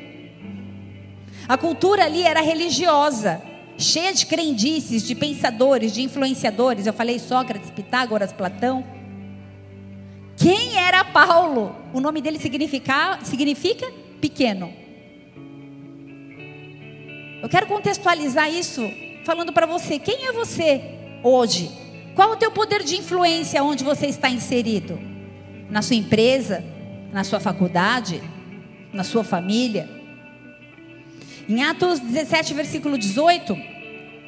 [1.48, 3.40] A cultura ali era religiosa,
[3.78, 6.86] cheia de crendices, de pensadores, de influenciadores.
[6.86, 8.84] Eu falei Sócrates, Pitágoras, Platão.
[10.36, 11.74] Quem era Paulo?
[11.94, 14.70] O nome dele significa, significa pequeno.
[17.42, 18.82] Eu quero contextualizar isso
[19.24, 20.82] falando para você: quem é você
[21.22, 21.70] hoje?
[22.14, 24.98] Qual o teu poder de influência onde você está inserido?
[25.70, 26.75] Na sua empresa?
[27.16, 28.22] Na sua faculdade?
[28.92, 29.88] Na sua família?
[31.48, 33.56] Em Atos 17, versículo 18,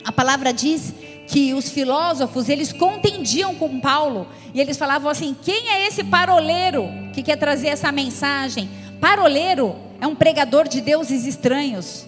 [0.07, 0.95] a palavra diz
[1.27, 6.89] que os filósofos, eles contendiam com Paulo, e eles falavam assim: "Quem é esse paroleiro
[7.13, 12.07] que quer trazer essa mensagem?" Paroleiro é um pregador de deuses estranhos.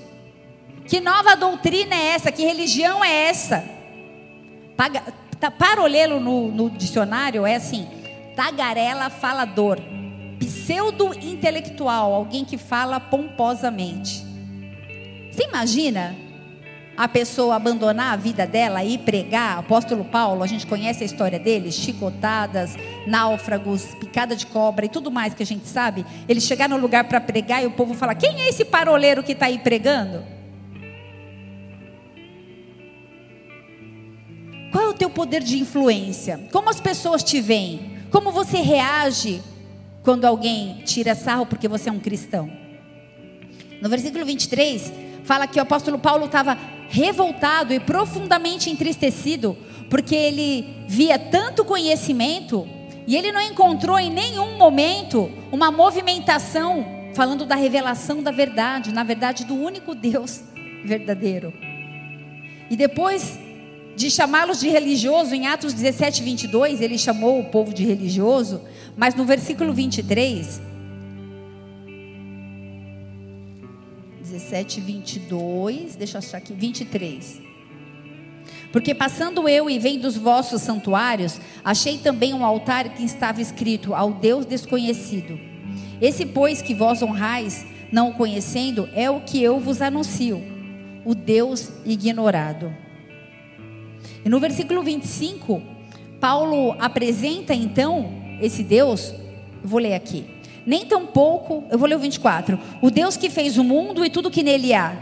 [0.87, 2.33] Que nova doutrina é essa?
[2.33, 3.63] Que religião é essa?
[4.79, 5.03] Paga,
[6.19, 7.87] no, no dicionário é assim:
[8.35, 9.79] tagarela falador,
[10.41, 14.25] pseudo-intelectual, alguém que fala pomposamente.
[15.31, 16.17] Você imagina
[16.97, 19.59] a pessoa abandonar a vida dela e pregar?
[19.59, 22.75] Apóstolo Paulo, a gente conhece a história dele, chicotadas,
[23.07, 26.05] náufragos, picada de cobra e tudo mais que a gente sabe.
[26.29, 29.33] Ele chegar no lugar para pregar e o povo falar: quem é esse paroleiro que
[29.33, 30.25] está aí pregando?
[34.73, 36.49] Qual é o teu poder de influência?
[36.53, 37.99] Como as pessoas te veem?
[38.11, 39.43] Como você reage
[40.03, 42.51] quando alguém tira sarro porque você é um cristão?
[43.81, 44.93] No versículo 23,
[45.25, 46.57] fala que o apóstolo Paulo estava
[46.89, 49.57] revoltado e profundamente entristecido,
[49.89, 52.69] porque ele via tanto conhecimento
[53.07, 56.85] e ele não encontrou em nenhum momento uma movimentação
[57.15, 60.43] falando da revelação da verdade, na verdade do único Deus
[60.85, 61.53] verdadeiro.
[62.71, 63.39] E depois
[63.97, 68.63] de chamá-los de religioso, em Atos 17, 22, ele chamou o povo de religioso,
[69.01, 70.61] mas no versículo 23,
[74.21, 75.97] 17, 22.
[75.97, 76.53] Deixa eu achar aqui.
[76.53, 77.41] 23.
[78.71, 83.95] Porque passando eu e vendo os vossos santuários, achei também um altar que estava escrito
[83.95, 85.41] ao Deus desconhecido.
[85.99, 90.43] Esse, pois, que vós honrais, não o conhecendo, é o que eu vos anuncio,
[91.07, 92.71] o Deus ignorado.
[94.23, 95.63] E no versículo 25,
[96.21, 99.15] Paulo apresenta então esse Deus,
[99.63, 100.25] eu vou ler aqui.
[100.67, 102.59] Nem tão pouco, eu vou ler o 24.
[102.83, 104.97] O Deus que fez o mundo e tudo que nele há,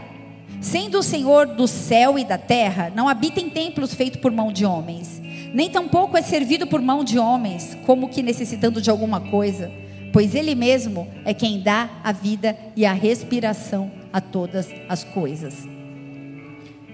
[0.61, 4.51] sendo o Senhor do céu e da terra, não habita em templos feitos por mão
[4.51, 5.21] de homens,
[5.53, 9.71] nem tampouco é servido por mão de homens, como que necessitando de alguma coisa,
[10.13, 15.67] pois ele mesmo é quem dá a vida e a respiração a todas as coisas.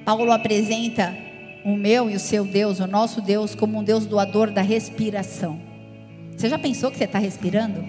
[0.06, 1.16] Paulo apresenta
[1.66, 5.60] o meu e o seu Deus, o nosso Deus, como um Deus doador da respiração.
[6.36, 7.84] Você já pensou que você está respirando?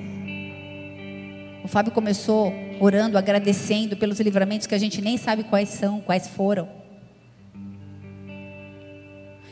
[1.65, 6.29] O Fábio começou orando, agradecendo pelos livramentos que a gente nem sabe quais são, quais
[6.29, 6.69] foram.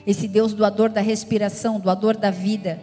[0.06, 2.80] Esse Deus doador da respiração, doador da vida.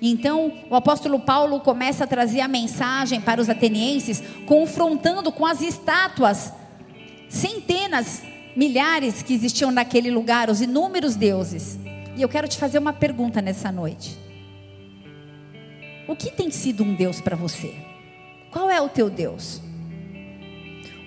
[0.00, 5.60] Então, o apóstolo Paulo começa a trazer a mensagem para os atenienses, confrontando com as
[5.60, 6.52] estátuas,
[7.28, 8.22] centenas
[8.56, 11.78] milhares que existiam naquele lugar, os inúmeros deuses.
[12.16, 14.31] E eu quero te fazer uma pergunta nessa noite.
[16.06, 17.74] O que tem sido um Deus para você?
[18.50, 19.60] Qual é o teu Deus?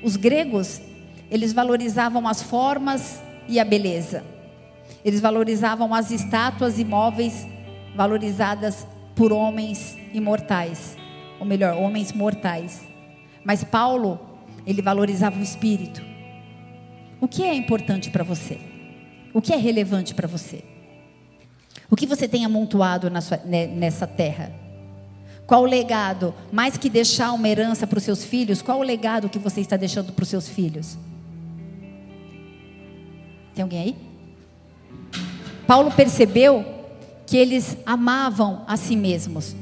[0.01, 0.81] Os gregos,
[1.29, 4.23] eles valorizavam as formas e a beleza.
[5.03, 7.45] Eles valorizavam as estátuas imóveis
[7.95, 10.97] valorizadas por homens imortais,
[11.39, 12.85] ou melhor, homens mortais.
[13.43, 14.19] Mas Paulo,
[14.65, 16.01] ele valorizava o espírito.
[17.21, 18.59] O que é importante para você?
[19.33, 20.63] O que é relevante para você?
[21.89, 24.64] O que você tem amontoado sua, nessa terra?
[25.45, 26.33] Qual o legado?
[26.51, 29.77] Mais que deixar uma herança para os seus filhos, qual o legado que você está
[29.77, 30.97] deixando para os seus filhos?
[33.53, 33.95] Tem alguém aí?
[35.67, 36.65] Paulo percebeu
[37.25, 39.55] que eles amavam a si mesmos.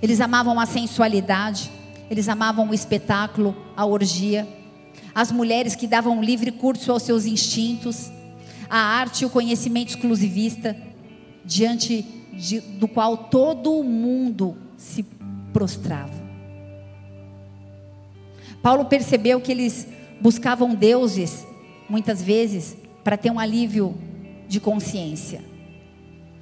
[0.00, 1.70] Eles amavam a sensualidade,
[2.10, 4.46] eles amavam o espetáculo, a orgia
[5.14, 8.10] as mulheres que davam livre curso aos seus instintos,
[8.68, 10.76] a arte e o conhecimento exclusivista,
[11.44, 15.04] diante de, do qual todo mundo se
[15.52, 16.12] prostrava.
[18.60, 19.86] Paulo percebeu que eles
[20.20, 21.46] buscavam deuses,
[21.88, 23.94] muitas vezes, para ter um alívio
[24.48, 25.40] de consciência.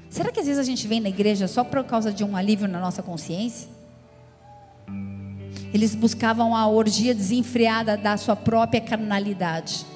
[0.09, 2.67] Será que às vezes a gente vem na igreja só por causa de um alívio
[2.67, 3.69] na nossa consciência?
[5.73, 9.87] Eles buscavam a orgia desenfreada da sua própria carnalidade.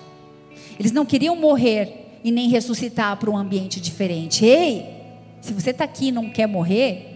[0.78, 4.44] Eles não queriam morrer e nem ressuscitar para um ambiente diferente.
[4.44, 4.86] Ei,
[5.40, 7.13] se você está aqui e não quer morrer,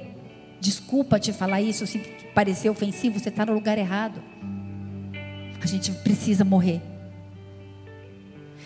[0.60, 1.98] desculpa te falar isso, se
[2.34, 4.22] parecer ofensivo, você está no lugar errado.
[5.60, 6.80] A gente precisa morrer.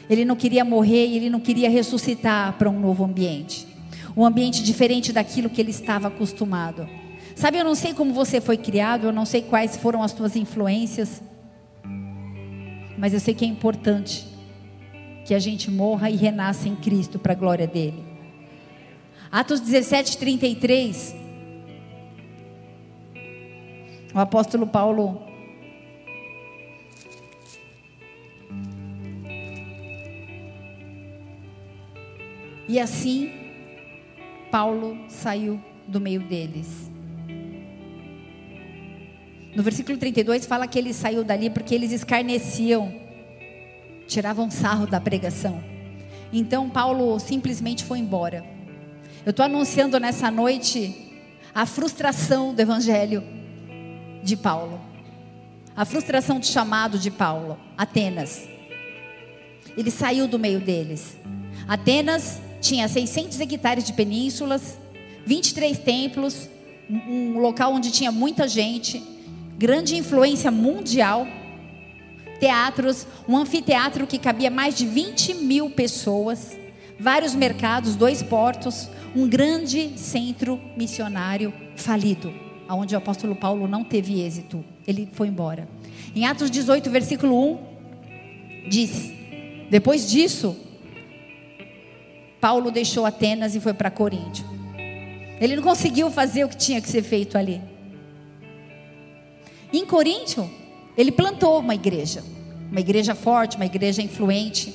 [0.09, 3.66] Ele não queria morrer e ele não queria ressuscitar para um novo ambiente.
[4.16, 6.88] Um ambiente diferente daquilo que ele estava acostumado.
[7.35, 10.37] Sabe, eu não sei como você foi criado, eu não sei quais foram as tuas
[10.37, 11.22] influências,
[12.98, 14.26] mas eu sei que é importante
[15.24, 18.05] que a gente morra e renasça em Cristo para a glória dele.
[19.31, 21.21] Atos 17, 33.
[24.14, 25.22] O apóstolo Paulo.
[32.68, 33.33] E assim,
[34.51, 36.90] Paulo saiu do meio deles.
[39.57, 42.94] No versículo 32 fala que ele saiu dali porque eles escarneciam,
[44.07, 45.62] tiravam sarro da pregação.
[46.31, 48.44] Então Paulo simplesmente foi embora.
[49.25, 51.12] Eu estou anunciando nessa noite
[51.55, 53.41] a frustração do evangelho
[54.22, 54.80] de Paulo,
[55.76, 58.48] a frustração de chamado de Paulo, Atenas.
[59.76, 61.16] Ele saiu do meio deles.
[61.66, 64.78] Atenas tinha 600 hectares de penínsulas,
[65.26, 66.48] 23 templos,
[66.90, 69.12] um local onde tinha muita gente
[69.62, 71.24] grande influência mundial,
[72.40, 76.58] teatros, um anfiteatro que cabia mais de 20 mil pessoas,
[76.98, 82.35] vários mercados, dois portos, um grande centro missionário falido,
[82.74, 85.68] onde o apóstolo Paulo não teve êxito, ele foi embora.
[86.14, 87.58] Em Atos 18, versículo 1,
[88.68, 89.12] diz:
[89.72, 90.54] depois disso,
[92.38, 94.44] Paulo deixou Atenas e foi para Corinto.
[95.40, 97.58] Ele não conseguiu fazer o que tinha que ser feito ali.
[99.72, 100.50] Em Coríntio,
[100.94, 102.22] ele plantou uma igreja,
[102.70, 104.74] uma igreja forte, uma igreja influente.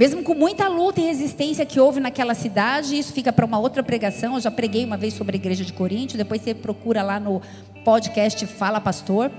[0.00, 3.82] Mesmo com muita luta e resistência que houve naquela cidade, isso fica para uma outra
[3.82, 4.34] pregação.
[4.36, 7.42] Eu já preguei uma vez sobre a igreja de Coríntio, depois você procura lá no
[7.84, 9.30] podcast Fala Pastor.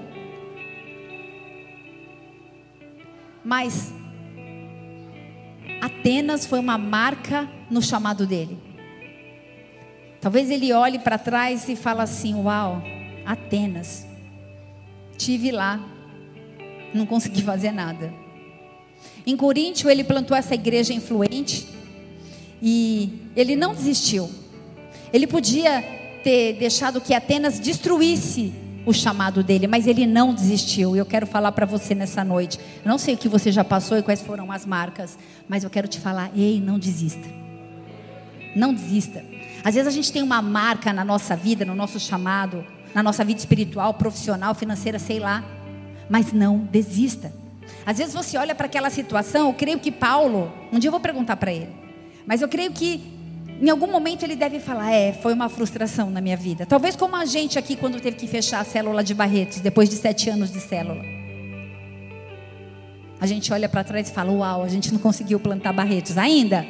[3.44, 3.92] mas
[5.82, 8.58] Atenas foi uma marca no chamado dele.
[10.20, 12.82] Talvez ele olhe para trás e fale assim: Uau,
[13.26, 14.06] Atenas,
[15.18, 15.80] tive lá,
[16.94, 18.21] não consegui fazer nada.
[19.26, 21.68] Em Coríntio, ele plantou essa igreja influente
[22.62, 24.30] e ele não desistiu.
[25.14, 25.82] Ele podia
[26.24, 28.54] ter deixado que Atenas destruísse
[28.86, 30.96] o chamado dele, mas ele não desistiu.
[30.96, 32.60] E eu quero falar para você nessa noite.
[32.84, 35.70] Eu não sei o que você já passou e quais foram as marcas, mas eu
[35.70, 37.28] quero te falar: ei, não desista.
[38.56, 39.24] Não desista.
[39.64, 43.24] Às vezes a gente tem uma marca na nossa vida, no nosso chamado, na nossa
[43.24, 45.44] vida espiritual, profissional, financeira, sei lá,
[46.10, 47.32] mas não desista.
[47.86, 51.00] Às vezes você olha para aquela situação, eu creio que Paulo, um dia eu vou
[51.00, 51.70] perguntar para ele,
[52.26, 53.20] mas eu creio que
[53.62, 56.66] em algum momento ele deve falar: é, foi uma frustração na minha vida.
[56.66, 59.96] Talvez como a gente aqui quando teve que fechar a célula de Barretos, depois de
[59.96, 61.04] sete anos de célula.
[63.20, 66.66] A gente olha para trás e fala: uau, a gente não conseguiu plantar Barretos ainda.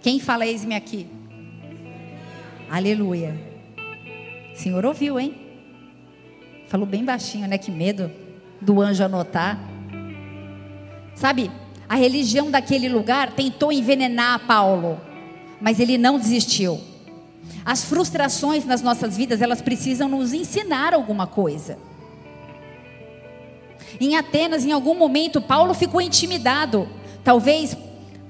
[0.00, 1.06] Quem fala eis-me aqui?
[2.70, 3.36] Aleluia.
[4.54, 5.34] O Senhor ouviu, hein?
[6.68, 7.58] Falou bem baixinho, né?
[7.58, 8.10] Que medo
[8.60, 9.58] do anjo anotar.
[11.14, 11.50] Sabe,
[11.88, 15.10] a religião daquele lugar tentou envenenar Paulo
[15.60, 16.80] mas ele não desistiu.
[17.64, 21.78] As frustrações nas nossas vidas, elas precisam nos ensinar alguma coisa.
[24.00, 26.88] Em Atenas, em algum momento, Paulo ficou intimidado,
[27.22, 27.76] talvez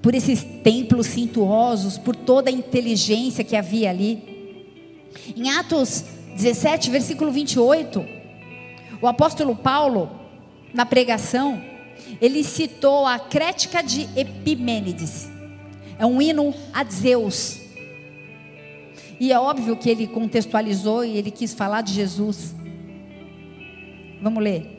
[0.02, 4.58] por esses templos cintuosos, por toda a inteligência que havia ali.
[5.36, 8.04] Em Atos 17, versículo 28,
[9.00, 10.10] o apóstolo Paulo,
[10.72, 11.62] na pregação,
[12.20, 15.28] ele citou a crética de Epimênides.
[15.98, 17.60] É um hino a Zeus.
[19.18, 22.54] E é óbvio que ele contextualizou e ele quis falar de Jesus.
[24.22, 24.78] Vamos ler.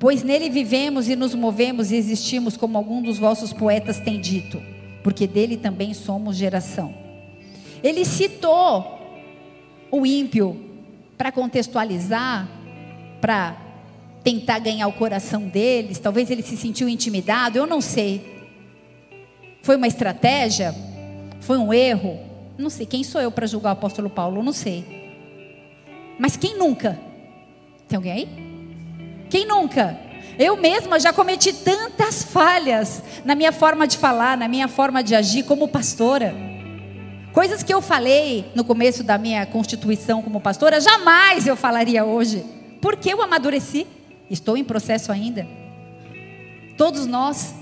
[0.00, 4.60] Pois nele vivemos e nos movemos e existimos, como algum dos vossos poetas tem dito,
[5.04, 6.92] porque dele também somos geração.
[7.84, 8.98] Ele citou
[9.92, 10.60] o ímpio
[11.16, 12.48] para contextualizar,
[13.20, 13.61] para
[14.22, 15.98] tentar ganhar o coração deles.
[15.98, 18.46] Talvez ele se sentiu intimidado, eu não sei.
[19.62, 20.74] Foi uma estratégia?
[21.40, 22.18] Foi um erro?
[22.58, 22.86] Não sei.
[22.86, 24.42] Quem sou eu para julgar o apóstolo Paulo?
[24.42, 24.84] Não sei.
[26.18, 26.98] Mas quem nunca?
[27.88, 28.28] Tem alguém aí?
[29.28, 29.98] Quem nunca?
[30.38, 35.14] Eu mesma já cometi tantas falhas na minha forma de falar, na minha forma de
[35.14, 36.34] agir como pastora.
[37.32, 42.44] Coisas que eu falei no começo da minha constituição como pastora, jamais eu falaria hoje.
[42.80, 43.86] Porque eu amadureci.
[44.32, 45.46] Estou em processo ainda.
[46.78, 47.54] Todos nós.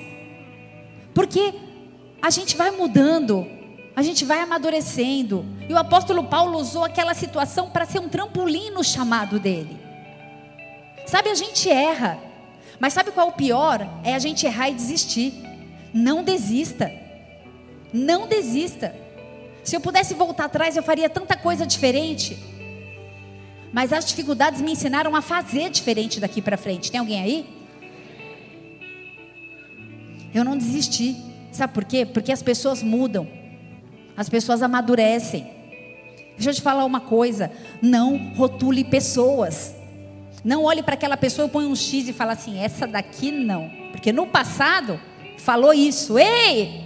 [1.13, 1.53] Porque
[2.23, 3.45] a gente vai mudando,
[3.97, 5.45] a gente vai amadurecendo.
[5.69, 9.77] E o apóstolo Paulo usou aquela situação para ser um trampolim no chamado dele.
[11.07, 12.21] Sabe, a gente erra,
[12.79, 13.85] mas sabe qual é o pior?
[14.05, 15.35] É a gente errar e desistir.
[15.93, 16.89] Não desista.
[17.93, 18.95] Não desista.
[19.65, 22.39] Se eu pudesse voltar atrás, eu faria tanta coisa diferente.
[23.73, 26.91] Mas as dificuldades me ensinaram a fazer diferente daqui para frente.
[26.91, 27.47] Tem alguém aí?
[30.35, 31.17] Eu não desisti.
[31.53, 32.07] Sabe por quê?
[32.07, 33.29] Porque as pessoas mudam,
[34.17, 35.47] as pessoas amadurecem.
[36.35, 37.51] Deixa eu te falar uma coisa:
[37.83, 39.75] não rotule pessoas.
[40.43, 43.71] Não olhe para aquela pessoa e põe um X e fala assim: essa daqui não.
[43.91, 45.01] Porque no passado
[45.39, 46.19] falou isso.
[46.19, 46.83] Ei!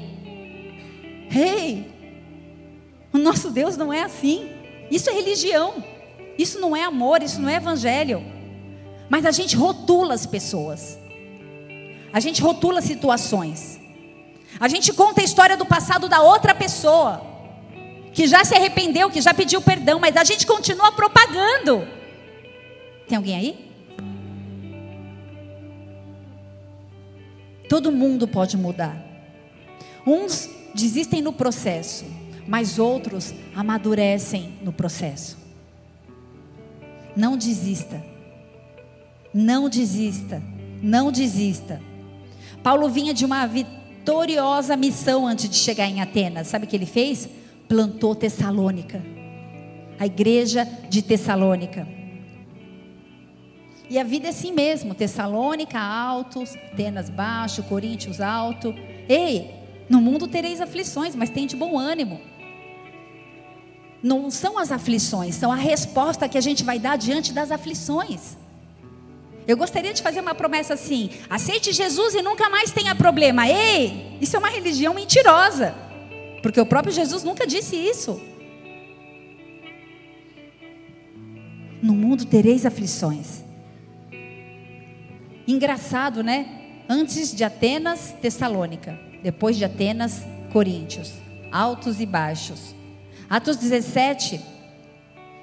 [1.34, 1.92] Ei!
[3.12, 4.48] O nosso Deus não é assim.
[4.90, 5.93] Isso é religião.
[6.38, 8.24] Isso não é amor, isso não é evangelho.
[9.08, 10.98] Mas a gente rotula as pessoas.
[12.12, 13.80] A gente rotula situações.
[14.58, 17.20] A gente conta a história do passado da outra pessoa,
[18.12, 21.86] que já se arrependeu, que já pediu perdão, mas a gente continua propagando.
[23.08, 23.74] Tem alguém aí?
[27.68, 28.96] Todo mundo pode mudar.
[30.06, 32.04] Uns desistem no processo,
[32.46, 35.43] mas outros amadurecem no processo.
[37.16, 38.02] Não desista.
[39.32, 40.42] Não desista.
[40.82, 41.80] Não desista.
[42.62, 46.48] Paulo vinha de uma vitoriosa missão antes de chegar em Atenas.
[46.48, 47.28] Sabe o que ele fez?
[47.68, 49.02] Plantou Tessalônica.
[49.98, 51.86] A igreja de Tessalônica.
[53.88, 56.42] E a vida é assim mesmo: Tessalônica alto,
[56.72, 58.74] Atenas baixo, Coríntios alto.
[59.08, 59.50] Ei,
[59.88, 62.20] no mundo tereis aflições, mas tem de bom ânimo.
[64.04, 68.36] Não são as aflições, são a resposta que a gente vai dar diante das aflições.
[69.48, 73.48] Eu gostaria de fazer uma promessa assim: aceite Jesus e nunca mais tenha problema.
[73.48, 75.74] Ei, isso é uma religião mentirosa,
[76.42, 78.20] porque o próprio Jesus nunca disse isso.
[81.82, 83.42] No mundo tereis aflições.
[85.48, 86.46] Engraçado, né?
[86.86, 89.00] Antes de Atenas, Tessalônica.
[89.22, 91.10] Depois de Atenas, Coríntios.
[91.50, 92.74] Altos e baixos.
[93.34, 94.40] Atos 17,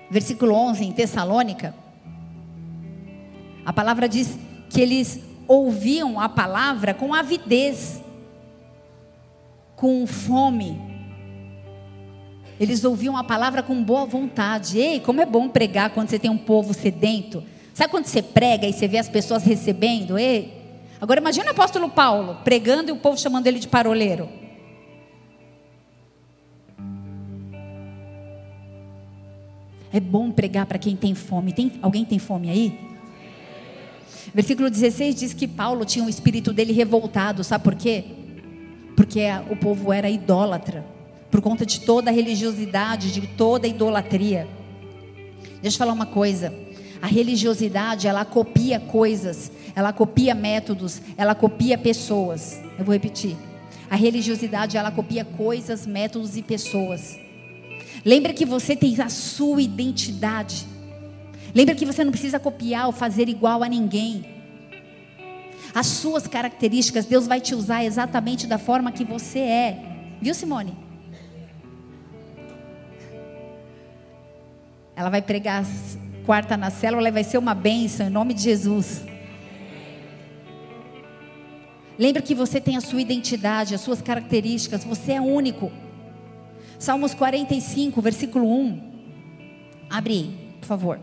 [0.09, 1.75] versículo 11, em Tessalônica.
[3.65, 4.39] A palavra diz
[4.69, 8.01] que eles ouviam a palavra com avidez,
[9.75, 10.79] com fome.
[12.57, 14.79] Eles ouviam a palavra com boa vontade.
[14.79, 17.43] Ei, como é bom pregar quando você tem um povo sedento.
[17.73, 20.17] Sabe quando você prega e você vê as pessoas recebendo?
[20.17, 24.40] Ei, agora imagine o apóstolo Paulo pregando e o povo chamando ele de paroleiro.
[29.93, 31.51] É bom pregar para quem tem fome.
[31.51, 32.91] Tem, alguém tem fome aí?
[34.33, 38.05] Versículo 16 diz que Paulo tinha o espírito dele revoltado, sabe por quê?
[38.95, 40.85] Porque o povo era idólatra,
[41.29, 44.47] por conta de toda a religiosidade, de toda a idolatria.
[45.61, 46.53] Deixa eu falar uma coisa.
[47.01, 52.61] A religiosidade, ela copia coisas, ela copia métodos, ela copia pessoas.
[52.77, 53.35] Eu vou repetir.
[53.89, 57.19] A religiosidade, ela copia coisas, métodos e pessoas.
[58.03, 60.65] Lembre que você tem a sua identidade.
[61.53, 64.25] Lembre que você não precisa copiar ou fazer igual a ninguém.
[65.73, 69.77] As suas características, Deus vai te usar exatamente da forma que você é.
[70.21, 70.75] Viu, Simone?
[74.95, 75.65] Ela vai pregar
[76.25, 79.03] quarta na célula, ela vai ser uma bênção em nome de Jesus.
[81.97, 85.71] Lembre que você tem a sua identidade, as suas características, você é único.
[86.81, 88.81] Salmos 45, versículo 1.
[89.87, 90.99] Abre por favor.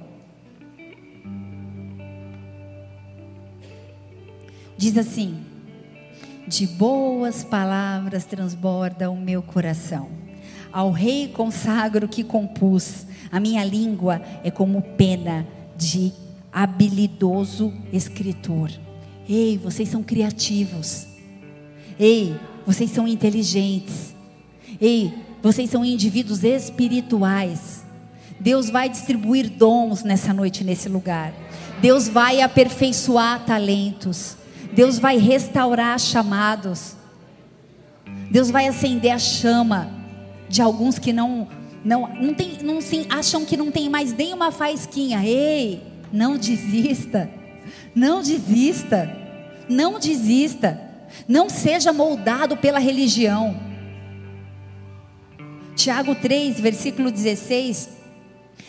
[4.76, 5.39] Diz assim:
[6.49, 10.09] De boas palavras transborda o meu coração.
[10.72, 16.12] Ao rei consagro que compus, a minha língua é como pena de
[16.53, 18.72] habilidoso escritor.
[19.29, 21.07] Ei, vocês são criativos.
[22.01, 24.12] Ei, vocês são inteligentes.
[24.81, 27.84] Ei, vocês são indivíduos espirituais.
[28.41, 31.32] Deus vai distribuir dons nessa noite, nesse lugar.
[31.80, 34.36] Deus vai aperfeiçoar talentos.
[34.72, 36.97] Deus vai restaurar chamados.
[38.30, 39.91] Deus vai acender a chama
[40.49, 41.49] de alguns que não
[41.84, 45.24] não não, tem, não sim, acham que não tem mais nem uma faísquinha.
[45.24, 45.82] Ei,
[46.12, 47.30] não desista.
[47.95, 49.16] Não desista.
[49.68, 50.80] Não desista.
[51.26, 53.68] Não seja moldado pela religião.
[55.79, 57.89] Tiago 3, versículo 16,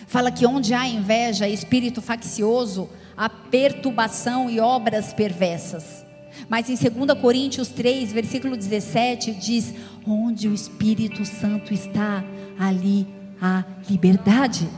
[0.06, 2.88] fala que onde há inveja, espírito faccioso,
[3.18, 6.06] há perturbação e obras perversas.
[6.48, 9.74] Mas em 2 Coríntios 3, versículo 17, diz:
[10.06, 12.24] Onde o Espírito Santo está,
[12.60, 13.08] ali
[13.42, 14.70] há liberdade.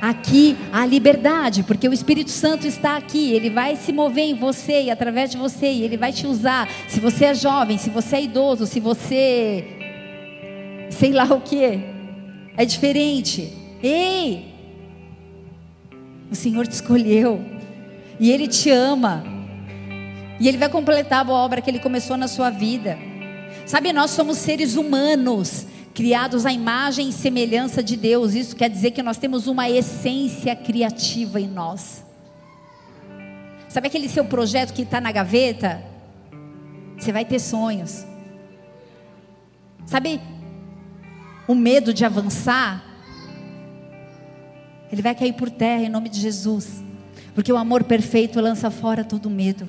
[0.00, 4.82] Aqui há liberdade, porque o Espírito Santo está aqui, ele vai se mover em você
[4.82, 6.68] e através de você, e ele vai te usar.
[6.86, 9.79] Se você é jovem, se você é idoso, se você
[11.00, 11.80] sei lá o que.
[12.58, 13.50] É diferente.
[13.82, 14.54] Ei!
[16.30, 17.42] O Senhor te escolheu.
[18.20, 19.24] E Ele te ama.
[20.38, 22.98] E Ele vai completar a obra que Ele começou na sua vida.
[23.64, 28.34] Sabe, nós somos seres humanos, criados à imagem e semelhança de Deus.
[28.34, 32.04] Isso quer dizer que nós temos uma essência criativa em nós.
[33.70, 35.82] Sabe aquele seu projeto que está na gaveta?
[36.98, 38.04] Você vai ter sonhos.
[39.86, 40.20] Sabe
[41.50, 42.80] o medo de avançar,
[44.92, 46.80] ele vai cair por terra em nome de Jesus.
[47.34, 49.68] Porque o amor perfeito lança fora todo medo.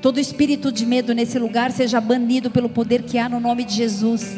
[0.00, 3.74] Todo espírito de medo nesse lugar seja banido pelo poder que há no nome de
[3.74, 4.36] Jesus.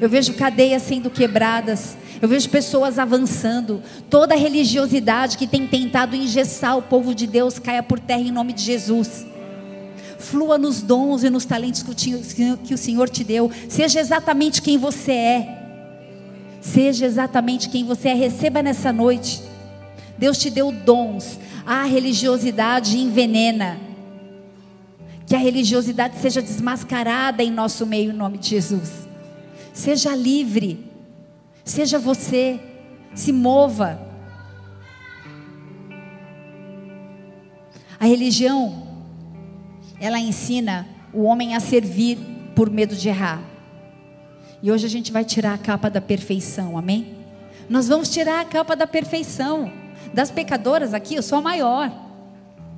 [0.00, 1.96] Eu vejo cadeias sendo quebradas.
[2.20, 3.80] Eu vejo pessoas avançando.
[4.10, 8.52] Toda religiosidade que tem tentado engessar o povo de Deus caia por terra em nome
[8.52, 9.26] de Jesus
[10.22, 13.50] flua nos dons e nos talentos que o Senhor te deu.
[13.68, 15.58] Seja exatamente quem você é.
[16.60, 18.14] Seja exatamente quem você é.
[18.14, 19.42] Receba nessa noite.
[20.16, 21.38] Deus te deu dons.
[21.66, 23.78] A religiosidade envenena.
[25.26, 29.08] Que a religiosidade seja desmascarada em nosso meio, em nome de Jesus.
[29.72, 30.86] Seja livre.
[31.64, 32.60] Seja você.
[33.14, 34.00] Se mova.
[37.98, 38.81] A religião
[40.02, 42.18] ela ensina o homem a servir
[42.56, 43.40] por medo de errar.
[44.60, 47.14] E hoje a gente vai tirar a capa da perfeição, amém?
[47.68, 49.70] Nós vamos tirar a capa da perfeição.
[50.12, 51.88] Das pecadoras aqui, eu sou a maior.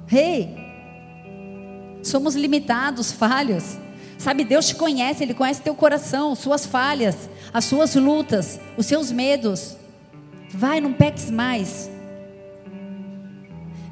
[0.06, 3.78] Rei, hey, somos limitados, falhos.
[4.18, 9.10] Sabe, Deus te conhece, Ele conhece teu coração, suas falhas, as suas lutas, os seus
[9.10, 9.78] medos.
[10.50, 11.90] Vai, não peques mais.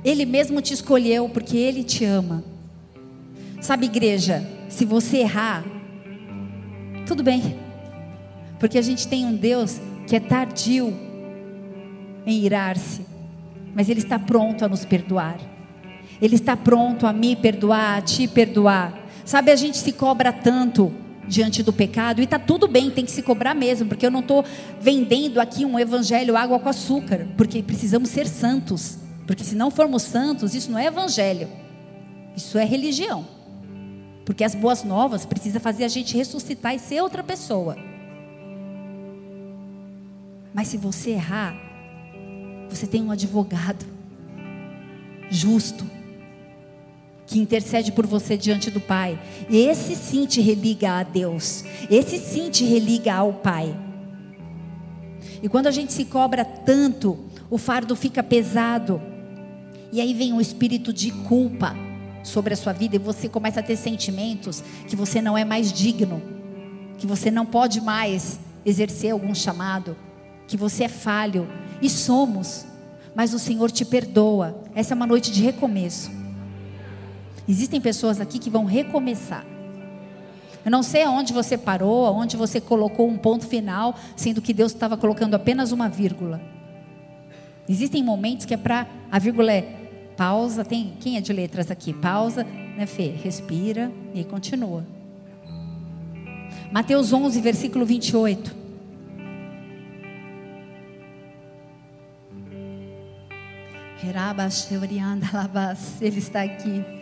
[0.05, 2.52] Ele mesmo te escolheu porque Ele te ama.
[3.63, 5.63] Sabe, igreja, se você errar,
[7.07, 7.57] tudo bem,
[8.59, 10.93] porque a gente tem um Deus que é tardio
[12.27, 13.07] em irar-se,
[13.73, 15.39] mas Ele está pronto a nos perdoar.
[16.21, 18.99] Ele está pronto a me perdoar, a te perdoar.
[19.25, 20.93] Sabe, a gente se cobra tanto
[21.29, 24.21] diante do pecado e está tudo bem, tem que se cobrar mesmo, porque eu não
[24.21, 24.45] estou
[24.81, 30.03] vendendo aqui um evangelho água com açúcar, porque precisamos ser santos, porque se não formos
[30.03, 31.49] santos, isso não é evangelho,
[32.37, 33.25] isso é religião,
[34.25, 37.77] porque as boas novas precisa fazer a gente ressuscitar e ser outra pessoa.
[40.55, 41.55] Mas se você errar,
[42.69, 43.85] você tem um advogado
[45.31, 45.85] justo
[47.27, 49.19] que intercede por você diante do Pai.
[49.49, 51.65] E esse sim te religa a Deus.
[51.91, 53.75] Esse sim te religa ao Pai.
[55.43, 57.19] E quando a gente se cobra tanto,
[57.51, 59.01] o fardo fica pesado.
[59.91, 61.75] E aí vem o espírito de culpa
[62.23, 65.73] sobre a sua vida e você começa a ter sentimentos que você não é mais
[65.73, 66.23] digno,
[66.99, 69.97] que você não pode mais exercer algum chamado,
[70.47, 71.49] que você é falho.
[71.81, 72.65] E somos.
[73.15, 74.63] Mas o Senhor te perdoa.
[74.75, 76.11] Essa é uma noite de recomeço.
[77.49, 79.45] Existem pessoas aqui que vão recomeçar.
[80.65, 84.73] Eu não sei aonde você parou, aonde você colocou um ponto final, sendo que Deus
[84.73, 86.41] estava colocando apenas uma vírgula.
[87.69, 89.82] Existem momentos que é para a vírgula é
[90.17, 91.93] pausa, tem quem é de letras aqui?
[91.93, 93.09] Pausa, né, Fê?
[93.09, 94.87] Respira e continua.
[96.71, 98.63] Mateus 11, versículo 28.
[106.01, 107.02] Ele está aqui.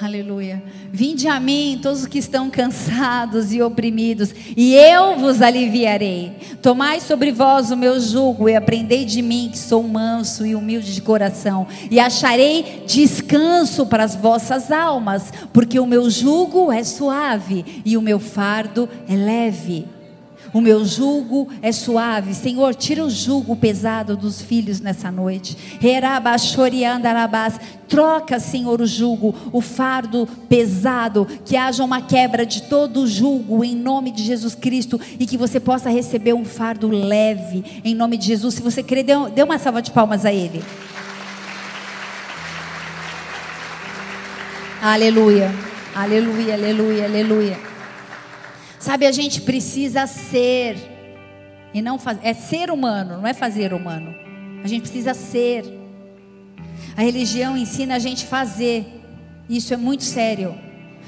[0.00, 0.62] Aleluia.
[0.92, 6.36] Vinde a mim, todos os que estão cansados e oprimidos, e eu vos aliviarei.
[6.62, 10.94] Tomai sobre vós o meu jugo e aprendei de mim, que sou manso e humilde
[10.94, 17.82] de coração, e acharei descanso para as vossas almas, porque o meu jugo é suave
[17.84, 19.97] e o meu fardo é leve.
[20.52, 22.34] O meu jugo é suave.
[22.34, 25.56] Senhor, tira o jugo pesado dos filhos nessa noite.
[27.88, 31.26] Troca, Senhor, o jugo, o fardo pesado.
[31.44, 35.00] Que haja uma quebra de todo o jugo em nome de Jesus Cristo.
[35.18, 38.54] E que você possa receber um fardo leve em nome de Jesus.
[38.54, 40.62] Se você crer, dê uma salva de palmas a Ele.
[44.80, 45.52] Aleluia,
[45.92, 47.67] aleluia, aleluia, aleluia.
[48.78, 50.76] Sabe, a gente precisa ser
[51.74, 54.14] e não fazer, é ser humano, não é fazer humano.
[54.62, 55.64] A gente precisa ser.
[56.96, 58.86] A religião ensina a gente fazer.
[59.48, 60.54] Isso é muito sério.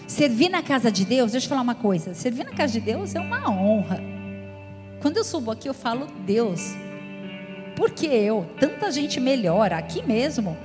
[0.06, 2.14] Servir na casa de Deus, deixa eu falar uma coisa.
[2.14, 4.00] Servir na casa de Deus é uma honra.
[5.00, 6.74] Quando eu subo aqui, eu falo Deus.
[7.76, 10.56] Porque eu, tanta gente melhor aqui mesmo,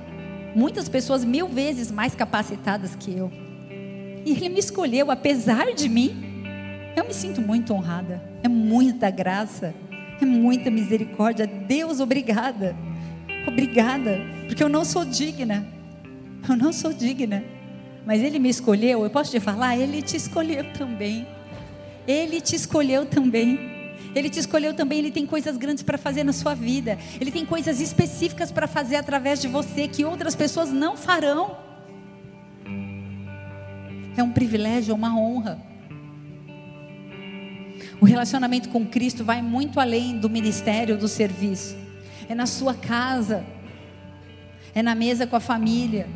[0.54, 3.32] muitas pessoas mil vezes mais capacitadas que eu.
[4.24, 6.25] E Ele me escolheu, apesar de mim.
[6.96, 8.22] Eu me sinto muito honrada.
[8.42, 9.74] É muita graça.
[10.20, 11.46] É muita misericórdia.
[11.46, 12.74] Deus, obrigada.
[13.46, 14.18] Obrigada.
[14.46, 15.66] Porque eu não sou digna.
[16.48, 17.44] Eu não sou digna.
[18.06, 19.04] Mas Ele me escolheu.
[19.04, 19.76] Eu posso te falar?
[19.76, 21.26] Ele te escolheu também.
[22.08, 23.76] Ele te escolheu também.
[24.14, 26.98] Ele te escolheu também, ele tem coisas grandes para fazer na sua vida.
[27.20, 31.58] Ele tem coisas específicas para fazer através de você que outras pessoas não farão.
[34.16, 35.60] É um privilégio, é uma honra.
[38.00, 41.76] O relacionamento com Cristo vai muito além do ministério, do serviço.
[42.28, 43.44] É na sua casa,
[44.74, 46.06] é na mesa com a família,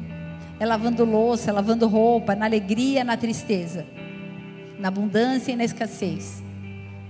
[0.58, 3.86] é lavando louça, é lavando roupa, na alegria, na tristeza,
[4.78, 6.42] na abundância e na escassez,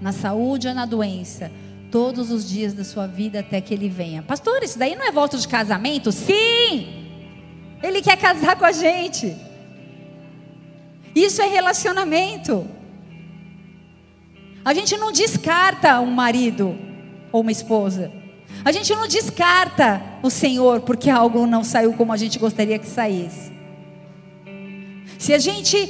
[0.01, 1.51] na saúde ou na doença,
[1.91, 4.23] todos os dias da sua vida até que Ele venha.
[4.23, 6.13] Pastor, isso daí não é voto de casamento?
[6.13, 7.09] Sim!
[7.83, 9.37] Ele quer casar com a gente.
[11.15, 12.69] Isso é relacionamento.
[14.65, 16.77] A gente não descarta um marido
[17.33, 18.13] ou uma esposa.
[18.65, 22.87] A gente não descarta o Senhor porque algo não saiu como a gente gostaria que
[22.87, 23.51] saísse.
[25.19, 25.89] Se a gente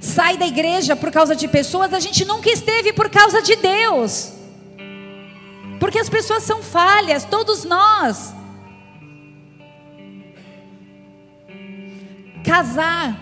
[0.00, 4.32] sai da igreja por causa de pessoas, a gente nunca esteve por causa de Deus.
[5.80, 8.32] Porque as pessoas são falhas, todos nós.
[12.44, 13.18] Casar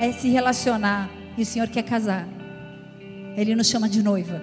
[0.00, 1.08] é se relacionar,
[1.38, 2.39] e o Senhor quer casar.
[3.36, 4.42] Ele nos chama de noiva.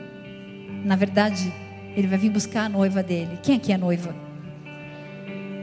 [0.84, 1.52] Na verdade,
[1.96, 3.40] ele vai vir buscar a noiva dele.
[3.44, 4.16] Quem aqui é noiva?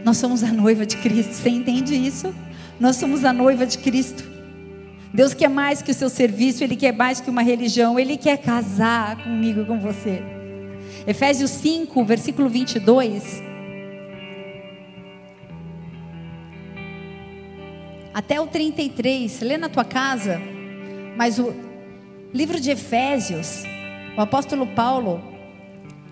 [0.04, 1.32] Nós somos a noiva de Cristo.
[1.32, 2.34] Você entende isso?
[2.78, 4.24] Nós somos a noiva de Cristo.
[5.12, 8.36] Deus quer mais que o seu serviço, Ele quer mais que uma religião, Ele quer
[8.38, 10.22] casar comigo e com você.
[11.06, 13.54] Efésios 5, versículo 22.
[18.14, 20.40] até o 33, lê na tua casa,
[21.16, 21.52] mas o
[22.34, 23.62] livro de Efésios,
[24.16, 25.22] o apóstolo Paulo,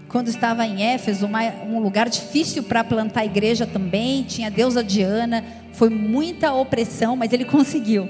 [0.09, 4.51] quando estava em Éfeso, uma, um lugar difícil para plantar a igreja também, tinha a
[4.51, 8.09] deusa Diana, foi muita opressão, mas ele conseguiu.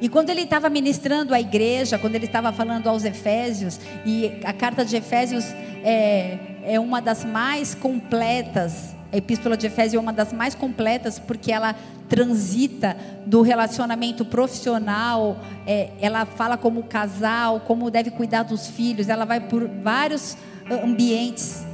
[0.00, 4.52] E quando ele estava ministrando a igreja, quando ele estava falando aos Efésios, e a
[4.54, 5.44] carta de Efésios
[5.84, 11.18] é, é uma das mais completas, a epístola de Efésios é uma das mais completas,
[11.18, 11.74] porque ela
[12.08, 12.96] transita
[13.26, 19.40] do relacionamento profissional, é, ela fala como casal, como deve cuidar dos filhos, ela vai
[19.40, 20.36] por vários
[20.68, 21.64] ah, ambientes.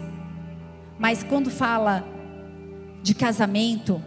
[0.98, 2.04] Mas quando fala
[3.02, 4.00] de casamento,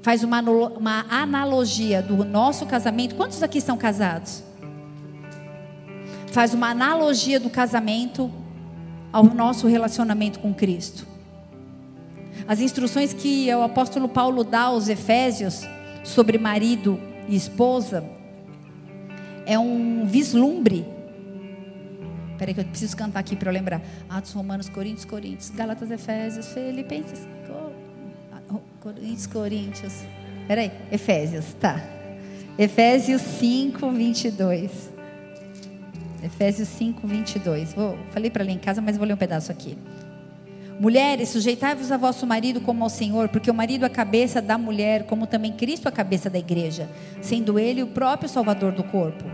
[0.00, 3.16] faz uma, uma analogia do nosso casamento.
[3.16, 4.44] Quantos aqui são casados?
[6.32, 8.30] Faz uma analogia do casamento
[9.12, 11.17] ao nosso relacionamento com Cristo.
[12.46, 15.62] As instruções que o apóstolo Paulo dá aos Efésios
[16.04, 18.04] sobre marido e esposa
[19.44, 20.86] é um vislumbre.
[22.38, 23.82] Peraí que eu preciso cantar aqui para eu lembrar.
[24.08, 27.26] Atos Romanos, Coríntios, Coríntios, Galatas, Efésios, Filipenses,
[28.80, 29.92] Coríntios, Coríntios.
[30.46, 31.82] Peraí, Efésios, tá.
[32.58, 34.90] Efésios 5, 22.
[36.22, 37.74] Efésios 5, 22.
[37.74, 39.76] Vou, falei para ler em casa, mas vou ler um pedaço aqui.
[40.80, 44.56] Mulheres, sujeitai-vos a vosso marido como ao Senhor, porque o marido é a cabeça da
[44.56, 46.88] mulher, como também Cristo é a cabeça da igreja,
[47.20, 49.24] sendo ele o próprio salvador do corpo.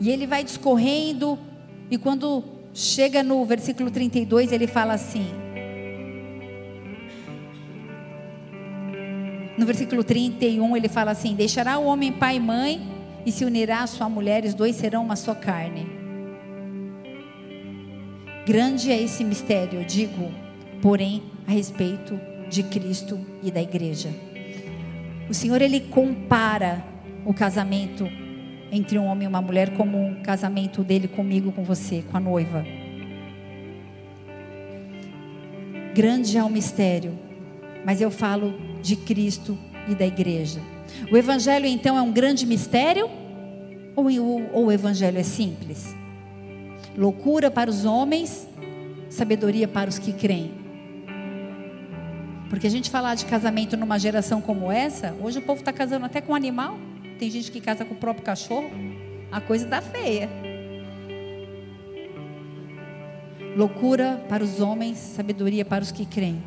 [0.00, 1.36] E ele vai discorrendo,
[1.90, 5.26] e quando chega no versículo 32, ele fala assim:
[9.56, 12.88] No versículo 31 ele fala assim: Deixará o homem pai e mãe
[13.24, 15.93] e se unirá à sua mulher, os dois serão uma só carne.
[18.46, 20.30] Grande é esse mistério, eu digo,
[20.82, 22.20] porém, a respeito
[22.50, 24.10] de Cristo e da igreja.
[25.30, 26.84] O Senhor ele compara
[27.24, 28.06] o casamento
[28.70, 32.20] entre um homem e uma mulher como um casamento dele comigo, com você, com a
[32.20, 32.66] noiva.
[35.94, 37.18] Grande é o mistério,
[37.82, 39.56] mas eu falo de Cristo
[39.88, 40.60] e da igreja.
[41.10, 43.08] O Evangelho então é um grande mistério
[43.96, 44.06] ou,
[44.52, 45.94] ou o Evangelho é simples?
[46.96, 48.48] Loucura para os homens,
[49.10, 50.52] sabedoria para os que creem.
[52.48, 56.06] Porque a gente falar de casamento numa geração como essa, hoje o povo está casando
[56.06, 56.78] até com animal.
[57.18, 58.70] Tem gente que casa com o próprio cachorro.
[59.32, 60.28] A coisa está feia.
[63.56, 66.42] Loucura para os homens, sabedoria para os que creem.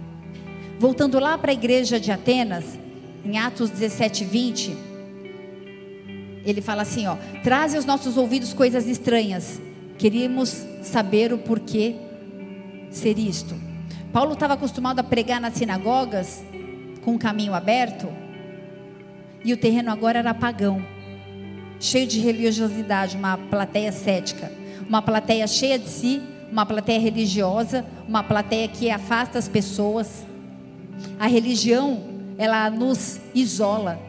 [0.79, 2.77] Voltando lá para a igreja de Atenas,
[3.25, 4.77] em Atos 17, 20,
[6.45, 9.59] ele fala assim: ó, traze aos nossos ouvidos coisas estranhas.
[9.97, 11.95] Queríamos saber o porquê
[12.91, 13.55] ser isto.
[14.13, 16.43] Paulo estava acostumado a pregar nas sinagogas
[17.03, 18.07] com o caminho aberto,
[19.43, 20.83] e o terreno agora era pagão,
[21.79, 24.51] cheio de religiosidade, uma plateia cética,
[24.87, 26.21] uma plateia cheia de si,
[26.51, 30.25] uma plateia religiosa, uma plateia que afasta as pessoas.
[31.19, 32.03] A religião,
[32.37, 33.99] ela nos isola.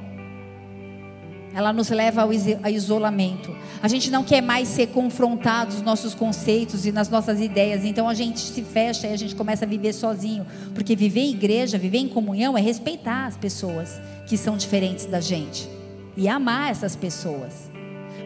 [1.58, 2.32] Ela nos leva ao
[2.70, 3.52] isolamento.
[3.82, 7.84] A gente não quer mais ser confrontado nos nossos conceitos e nas nossas ideias.
[7.84, 10.46] Então a gente se fecha e a gente começa a viver sozinho.
[10.72, 15.20] Porque viver em igreja, viver em comunhão é respeitar as pessoas que são diferentes da
[15.20, 15.68] gente.
[16.16, 17.68] E amar essas pessoas.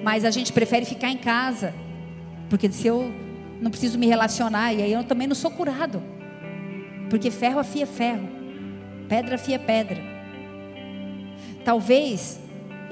[0.04, 1.72] Mas a gente prefere ficar em casa.
[2.50, 3.10] Porque se eu
[3.62, 6.02] não preciso me relacionar, e aí eu também não sou curado.
[7.08, 8.42] Porque ferro afia ferro
[9.12, 10.02] pedra fia pedra.
[11.62, 12.40] Talvez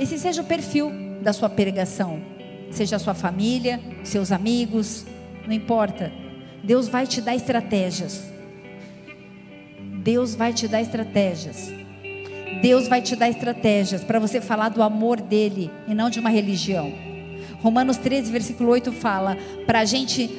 [0.00, 0.90] esse seja o perfil
[1.20, 2.22] da sua pregação,
[2.70, 5.04] seja a sua família, seus amigos,
[5.46, 6.10] não importa.
[6.64, 8.24] Deus vai te dar estratégias.
[10.02, 11.70] Deus vai te dar estratégias.
[12.62, 16.30] Deus vai te dar estratégias para você falar do amor dele e não de uma
[16.30, 16.92] religião.
[17.60, 19.36] Romanos 13, versículo 8 fala
[19.66, 20.30] para a gente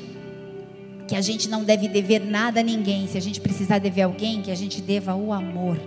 [1.08, 3.08] que a gente não deve dever nada a ninguém.
[3.08, 5.78] Se a gente precisar dever alguém, que a gente deva o amor.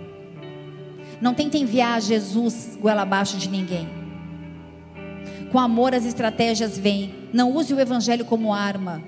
[1.21, 3.87] Não tente enviar Jesus goela abaixo de ninguém.
[5.51, 7.13] Com amor as estratégias vêm.
[7.31, 9.01] Não use o evangelho como arma.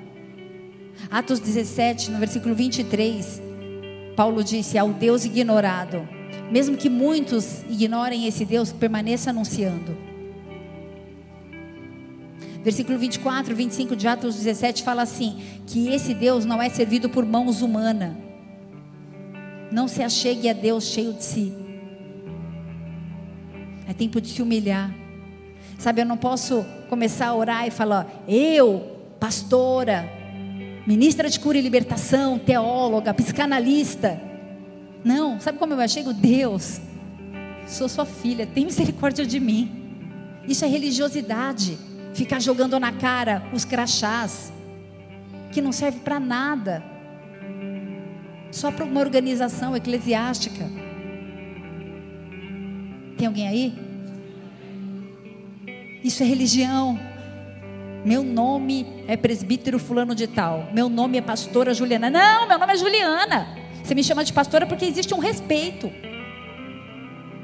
[1.11, 3.41] Atos 17, no versículo 23,
[4.15, 6.07] Paulo disse: Ao Deus ignorado,
[6.51, 9.97] mesmo que muitos ignorem esse Deus, permaneça anunciando.
[12.63, 17.25] Versículo 24, 25 de Atos 17 fala assim: que esse Deus não é servido por
[17.25, 18.15] mãos humanas.
[19.71, 21.66] Não se achegue a Deus cheio de si.
[23.87, 24.93] É tempo de se humilhar.
[25.77, 30.09] Sabe, eu não posso começar a orar e falar, eu, pastora,
[30.85, 34.19] ministra de cura e libertação, teóloga, psicanalista.
[35.03, 36.13] Não, sabe como eu achego?
[36.13, 36.81] Deus,
[37.67, 39.71] sou sua filha, tem misericórdia de mim.
[40.47, 41.77] Isso é religiosidade.
[42.13, 44.51] Ficar jogando na cara os crachás,
[45.51, 46.83] que não serve para nada,
[48.51, 50.86] só para uma organização eclesiástica.
[53.17, 53.73] Tem alguém aí?
[56.03, 56.99] Isso é religião.
[58.05, 60.69] Meu nome é presbítero fulano de tal.
[60.71, 62.09] Meu nome é pastora Juliana.
[62.09, 63.47] Não, meu nome é Juliana.
[63.83, 65.91] Você me chama de pastora porque existe um respeito.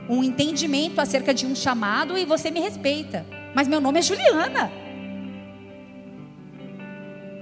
[0.08, 3.26] Um entendimento acerca de um chamado e você me respeita.
[3.56, 4.72] Mas meu nome é Juliana.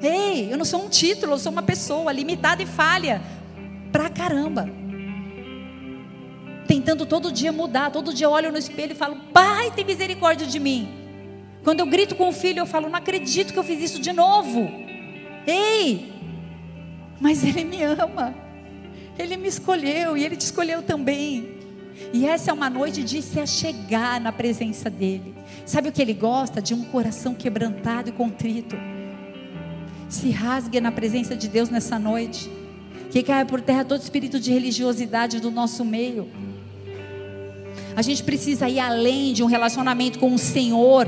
[0.02, 3.22] Ei, eu não sou um título, eu sou uma pessoa limitada e falha.
[3.92, 4.81] Pra caramba.
[6.72, 10.48] Tentando todo dia mudar, todo dia eu olho no espelho e falo, Pai, tem misericórdia
[10.48, 10.88] de mim.
[11.66, 14.14] Quando eu grito com o filho, eu falo: Não acredito que eu fiz isso de
[14.14, 14.72] novo.
[15.46, 16.14] Ei,
[17.20, 18.34] mas Ele me ama.
[19.20, 21.60] Ele me escolheu e Ele te escolheu também.
[22.14, 25.36] E essa é uma noite de se achegar na presença dEle.
[25.66, 26.62] Sabe o que Ele gosta?
[26.62, 28.78] De um coração quebrantado e contrito.
[30.08, 32.50] Se rasgue na presença de Deus nessa noite.
[33.12, 36.30] Que caia por terra todo espírito de religiosidade do nosso meio.
[37.96, 41.08] A gente precisa ir além de um relacionamento com o Senhor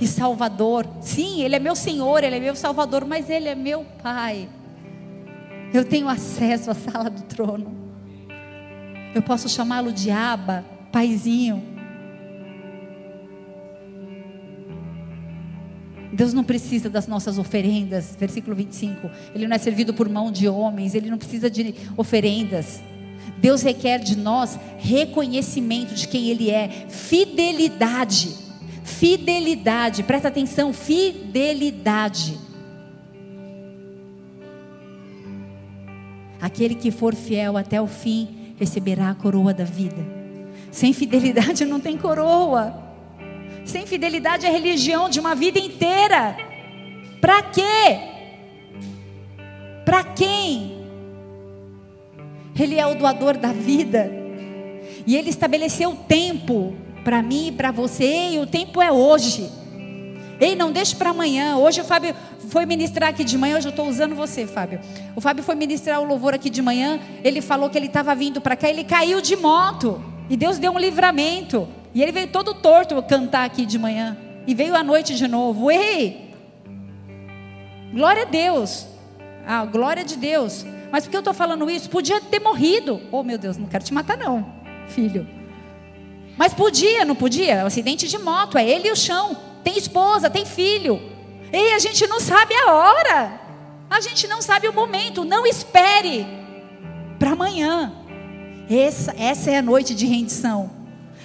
[0.00, 0.86] e Salvador.
[1.00, 4.48] Sim, Ele é meu Senhor, Ele é meu Salvador, mas Ele é meu Pai.
[5.72, 7.74] Eu tenho acesso à sala do trono.
[9.14, 11.62] Eu posso chamá-lo de Aba, Paizinho.
[16.12, 19.10] Deus não precisa das nossas oferendas, versículo 25.
[19.34, 22.82] Ele não é servido por mão de homens, ele não precisa de oferendas.
[23.42, 28.36] Deus requer de nós reconhecimento de quem Ele é, fidelidade.
[28.84, 32.38] Fidelidade, presta atenção, fidelidade.
[36.40, 40.06] Aquele que for fiel até o fim receberá a coroa da vida.
[40.70, 42.80] Sem fidelidade não tem coroa.
[43.64, 46.36] Sem fidelidade é religião de uma vida inteira.
[47.20, 47.98] Para quê?
[49.84, 50.71] Para quem?
[52.58, 54.10] Ele é o doador da vida.
[55.06, 56.74] E ele estabeleceu o tempo
[57.04, 59.50] para mim e para você, e o tempo é hoje.
[60.40, 61.56] Ei, não deixe para amanhã.
[61.56, 62.14] Hoje o Fábio
[62.48, 63.56] foi ministrar aqui de manhã.
[63.56, 64.80] Hoje eu estou usando você, Fábio.
[65.14, 66.98] O Fábio foi ministrar o louvor aqui de manhã.
[67.22, 68.68] Ele falou que ele estava vindo para cá.
[68.68, 70.02] Ele caiu de moto.
[70.28, 71.68] E Deus deu um livramento.
[71.94, 74.16] E ele veio todo torto cantar aqui de manhã.
[74.44, 75.70] E veio à noite de novo.
[75.70, 76.32] Ei!
[77.92, 78.88] Glória a Deus.
[79.46, 80.66] Ah, glória de Deus.
[80.92, 81.88] Mas por que eu estou falando isso?
[81.88, 83.00] Podia ter morrido.
[83.10, 84.44] Oh, meu Deus, não quero te matar, não,
[84.88, 85.26] filho.
[86.36, 87.64] Mas podia, não podia?
[87.64, 89.34] Um acidente de moto, é ele e o chão.
[89.64, 91.00] Tem esposa, tem filho.
[91.50, 93.40] E a gente não sabe a hora.
[93.88, 95.24] A gente não sabe o momento.
[95.24, 96.26] Não espere
[97.18, 97.90] para amanhã.
[98.68, 100.70] Essa, essa é a noite de rendição.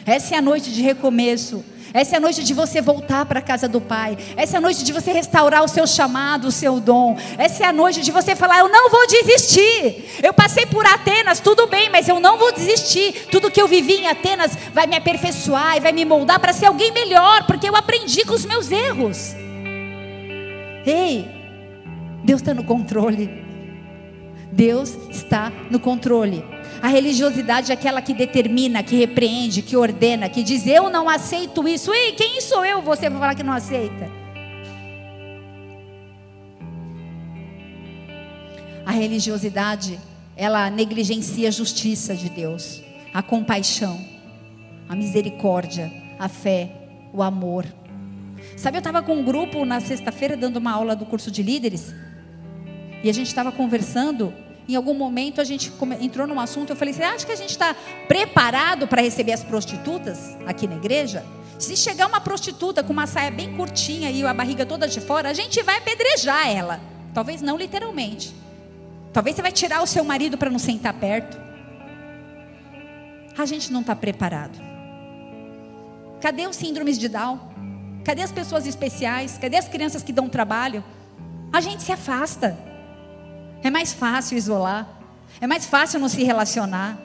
[0.06, 1.64] Essa é a noite de recomeço.
[1.94, 4.18] Essa é a noite de você voltar para a casa do Pai.
[4.36, 7.18] Essa é a noite de você restaurar o seu chamado, o seu dom.
[7.38, 10.20] Essa é a noite de você falar: Eu não vou desistir.
[10.22, 13.28] Eu passei por Atenas, tudo bem, mas eu não vou desistir.
[13.32, 16.66] Tudo que eu vivi em Atenas vai me aperfeiçoar e vai me moldar para ser
[16.66, 19.36] alguém melhor, porque eu aprendi com os meus erros.
[20.86, 21.28] Ei,
[22.24, 23.46] Deus está no controle.
[24.52, 26.44] Deus está no controle.
[26.82, 31.68] A religiosidade é aquela que determina, que repreende, que ordena, que diz: Eu não aceito
[31.68, 31.92] isso.
[31.94, 34.10] Ei, quem sou eu você para falar que não aceita?
[38.86, 40.00] A religiosidade,
[40.36, 42.82] ela negligencia a justiça de Deus,
[43.14, 44.00] a compaixão,
[44.88, 46.72] a misericórdia, a fé,
[47.12, 47.66] o amor.
[48.56, 51.94] Sabe, eu estava com um grupo na sexta-feira dando uma aula do curso de líderes,
[53.04, 54.34] e a gente estava conversando
[54.68, 57.52] em algum momento a gente entrou num assunto, eu falei, você acha que a gente
[57.52, 57.76] está
[58.08, 61.26] preparado para receber as prostitutas aqui na igreja?
[61.58, 65.30] Se chegar uma prostituta com uma saia bem curtinha e a barriga toda de fora,
[65.30, 66.80] a gente vai apedrejar ela.
[67.14, 68.36] Talvez não literalmente.
[69.12, 71.40] Talvez você vai tirar o seu marido para não sentar perto.
[73.36, 74.60] A gente não está preparado.
[76.22, 77.40] Cadê os síndromes de Down?
[78.04, 79.38] Cadê as pessoas especiais?
[79.38, 80.84] Cadê as crianças que dão trabalho?
[81.52, 82.58] A gente se afasta.
[83.64, 84.88] É mais fácil isolar.
[85.40, 86.98] É mais fácil não se relacionar.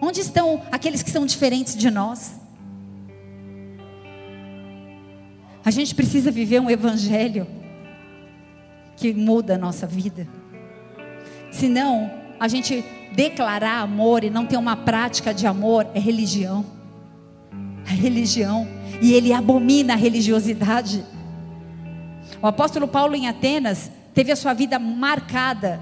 [0.00, 2.40] Onde estão aqueles que são diferentes de nós?
[5.64, 7.46] A gente precisa viver um evangelho
[8.96, 10.26] que muda a nossa vida.
[11.50, 16.64] Senão, a gente declarar amor e não ter uma prática de amor é religião.
[17.86, 18.66] É religião.
[19.02, 21.04] E ele abomina a religiosidade.
[22.42, 25.80] O apóstolo Paulo em Atenas teve a sua vida marcada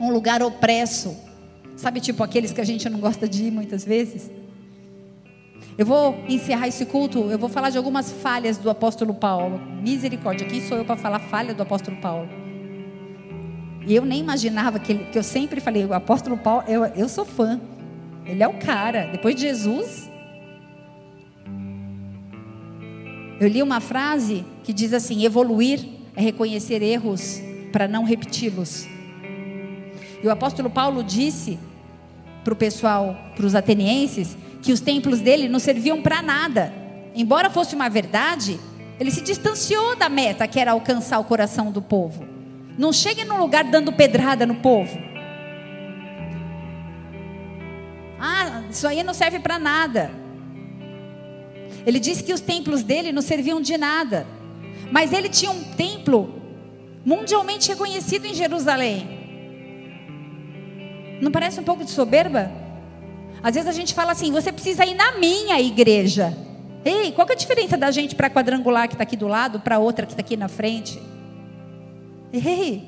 [0.00, 1.16] um lugar opresso.
[1.76, 4.30] Sabe, tipo aqueles que a gente não gosta de ir muitas vezes?
[5.76, 9.58] Eu vou encerrar esse culto, eu vou falar de algumas falhas do apóstolo Paulo.
[9.82, 12.28] Misericórdia, quem sou eu para falar falha do apóstolo Paulo?
[13.86, 17.08] E eu nem imaginava que, ele, que eu sempre falei, o apóstolo Paulo, eu, eu
[17.08, 17.60] sou fã.
[18.24, 19.08] Ele é o cara.
[19.10, 20.10] Depois de Jesus.
[23.40, 25.80] Eu li uma frase que diz assim: evoluir
[26.16, 27.40] é reconhecer erros
[27.72, 28.86] para não repeti-los.
[30.22, 31.58] E o apóstolo Paulo disse
[32.44, 36.72] para o pessoal, para os atenienses, que os templos dele não serviam para nada.
[37.14, 38.58] Embora fosse uma verdade,
[38.98, 42.24] ele se distanciou da meta que era alcançar o coração do povo.
[42.78, 44.98] Não chegue num lugar dando pedrada no povo.
[48.18, 50.10] Ah, isso aí não serve para nada.
[51.84, 54.26] Ele disse que os templos dele não serviam de nada.
[54.92, 56.34] Mas ele tinha um templo
[57.02, 59.08] mundialmente reconhecido em Jerusalém.
[61.22, 62.52] Não parece um pouco de soberba?
[63.42, 66.36] Às vezes a gente fala assim: você precisa ir na minha igreja.
[66.84, 69.78] Ei, qual é a diferença da gente para quadrangular que está aqui do lado, para
[69.78, 71.00] outra que está aqui na frente?
[72.30, 72.82] Ei,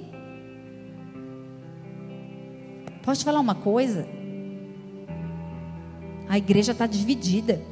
[3.02, 4.06] posso te falar uma coisa?
[6.28, 7.62] A igreja está dividida.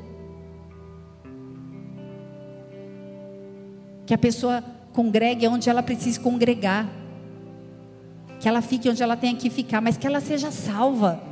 [4.07, 6.89] Que a pessoa congregue onde ela precisa congregar.
[8.41, 11.23] Que ela fique onde ela tem que ficar, mas que ela seja salva.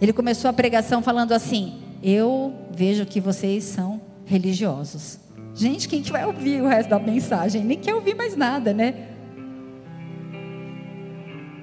[0.00, 5.18] Ele começou a pregação falando assim: Eu vejo que vocês são religiosos.
[5.54, 7.62] Gente, quem que vai ouvir o resto da mensagem?
[7.62, 9.08] Nem quer ouvir mais nada, né?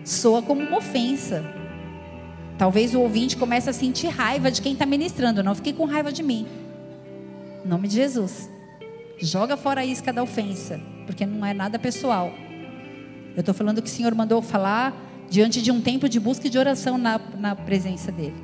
[0.05, 1.58] Soa como uma ofensa.
[2.59, 5.41] Talvez o ouvinte comece a sentir raiva de quem está ministrando.
[5.41, 6.45] Não fique com raiva de mim.
[7.63, 8.49] Em nome de Jesus.
[9.17, 12.33] Joga fora a isca da ofensa, porque não é nada pessoal.
[13.33, 14.93] Eu estou falando que o Senhor mandou falar
[15.29, 18.35] diante de um tempo de busca e de oração na, na presença dEle.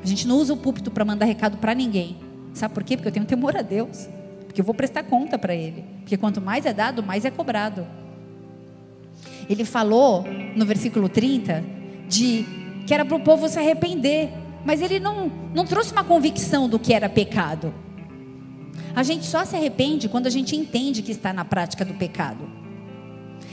[0.00, 2.16] A gente não usa o púlpito para mandar recado para ninguém.
[2.52, 2.96] Sabe por quê?
[2.96, 4.08] Porque eu tenho temor a Deus.
[4.46, 5.84] Porque eu vou prestar conta para Ele.
[6.02, 7.84] Porque quanto mais é dado, mais é cobrado.
[9.50, 10.24] Ele falou
[10.54, 11.64] no versículo 30
[12.08, 14.30] de que era para o povo se arrepender.
[14.64, 17.74] Mas ele não, não trouxe uma convicção do que era pecado.
[18.94, 22.48] A gente só se arrepende quando a gente entende que está na prática do pecado.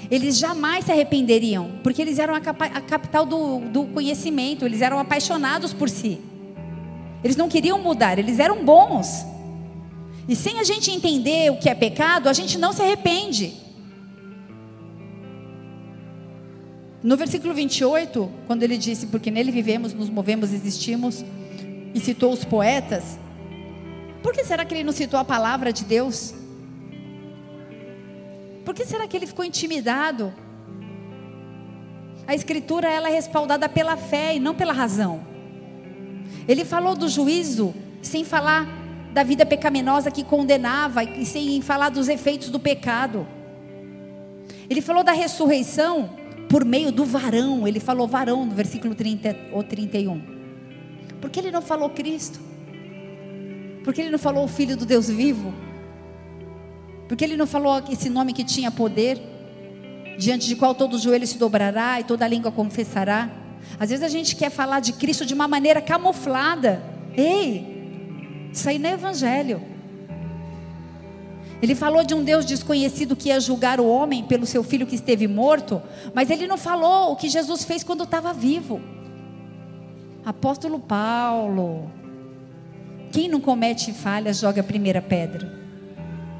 [0.09, 4.99] Eles jamais se arrependeriam, porque eles eram a, a capital do, do conhecimento, eles eram
[4.99, 6.19] apaixonados por si.
[7.23, 9.25] Eles não queriam mudar, eles eram bons.
[10.27, 13.53] E sem a gente entender o que é pecado, a gente não se arrepende.
[17.03, 21.25] No versículo 28, quando ele disse, porque nele vivemos, nos movemos, existimos,
[21.93, 23.17] e citou os poetas,
[24.21, 26.33] por que será que ele não citou a palavra de Deus?
[28.63, 30.31] Por que será que ele ficou intimidado?
[32.27, 35.25] A escritura ela é respaldada pela fé e não pela razão.
[36.47, 38.67] Ele falou do juízo sem falar
[39.11, 43.27] da vida pecaminosa que condenava e sem falar dos efeitos do pecado.
[44.69, 46.20] Ele falou da ressurreição
[46.51, 47.65] por meio do varão.
[47.65, 50.21] Ele falou varão no versículo 30 ou 31.
[51.21, 52.39] Por que ele não falou Cristo?
[53.85, 55.53] Porque ele não falou o Filho do Deus vivo?
[57.07, 59.17] Porque ele não falou esse nome que tinha poder,
[60.19, 63.29] diante de qual todo joelho se dobrará e toda língua confessará?
[63.79, 66.83] Às vezes a gente quer falar de Cristo de uma maneira camuflada.
[67.15, 69.61] Ei, isso aí não é evangelho.
[71.61, 74.95] Ele falou de um Deus desconhecido que ia julgar o homem pelo seu filho que
[74.95, 75.81] esteve morto,
[76.13, 78.81] mas ele não falou o que Jesus fez quando estava vivo.
[80.25, 81.91] Apóstolo Paulo,
[83.11, 85.51] quem não comete falhas, joga a primeira pedra.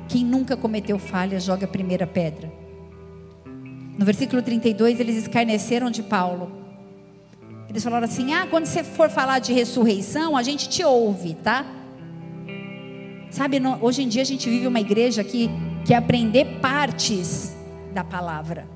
[0.08, 2.52] Quem nunca cometeu falhas, joga a primeira pedra.
[3.98, 6.52] No versículo 32, eles escarneceram de Paulo.
[7.70, 11.66] Eles falaram assim: Ah, quando você for falar de ressurreição, a gente te ouve, tá?
[13.32, 15.50] Sabe, hoje em dia a gente vive uma igreja que
[15.86, 17.56] quer aprender partes
[17.94, 18.68] da palavra.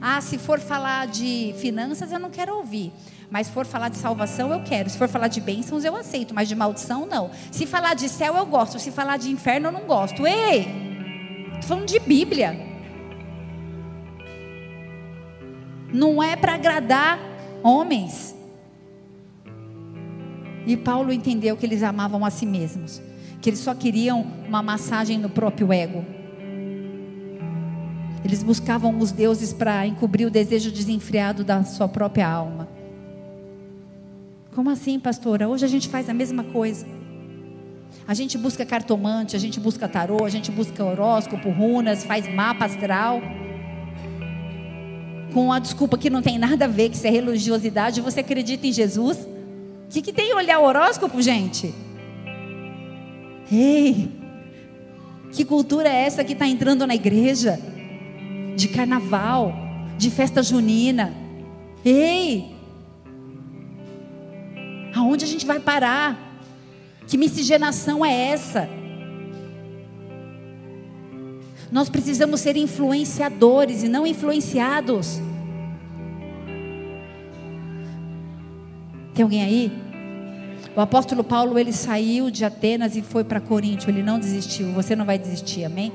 [0.00, 2.92] Ah, se for falar de finanças, eu não quero ouvir.
[3.28, 4.88] Mas se for falar de salvação, eu quero.
[4.88, 6.32] Se for falar de bênçãos, eu aceito.
[6.32, 7.32] Mas de maldição, não.
[7.50, 8.78] Se falar de céu, eu gosto.
[8.78, 10.24] Se falar de inferno, eu não gosto.
[10.24, 10.66] Ei!
[11.54, 12.56] Estou falando de Bíblia.
[15.92, 17.18] Não é para agradar
[17.64, 18.34] homens.
[20.66, 23.09] E Paulo entendeu que eles amavam a si mesmos.
[23.40, 26.04] Que eles só queriam uma massagem no próprio ego.
[28.24, 32.68] Eles buscavam os deuses para encobrir o desejo desenfreado da sua própria alma.
[34.54, 35.48] Como assim, pastora?
[35.48, 36.86] Hoje a gente faz a mesma coisa.
[38.06, 42.64] A gente busca cartomante, a gente busca tarô, a gente busca horóscopo, runas, faz mapa
[42.64, 43.22] astral.
[45.32, 48.66] Com a desculpa que não tem nada a ver, que isso é religiosidade, você acredita
[48.66, 49.16] em Jesus?
[49.18, 51.72] O que, que tem olhar o horóscopo, gente?
[53.52, 54.08] Ei,
[55.32, 57.58] que cultura é essa que está entrando na igreja?
[58.56, 59.52] De carnaval,
[59.98, 61.12] de festa junina.
[61.84, 62.54] Ei,
[64.94, 66.30] aonde a gente vai parar?
[67.06, 68.68] Que miscigenação é essa?
[71.72, 75.20] Nós precisamos ser influenciadores e não influenciados.
[79.14, 79.89] Tem alguém aí?
[80.80, 84.72] O apóstolo Paulo, ele saiu de Atenas e foi para Coríntio, ele não desistiu.
[84.72, 85.92] Você não vai desistir, amém?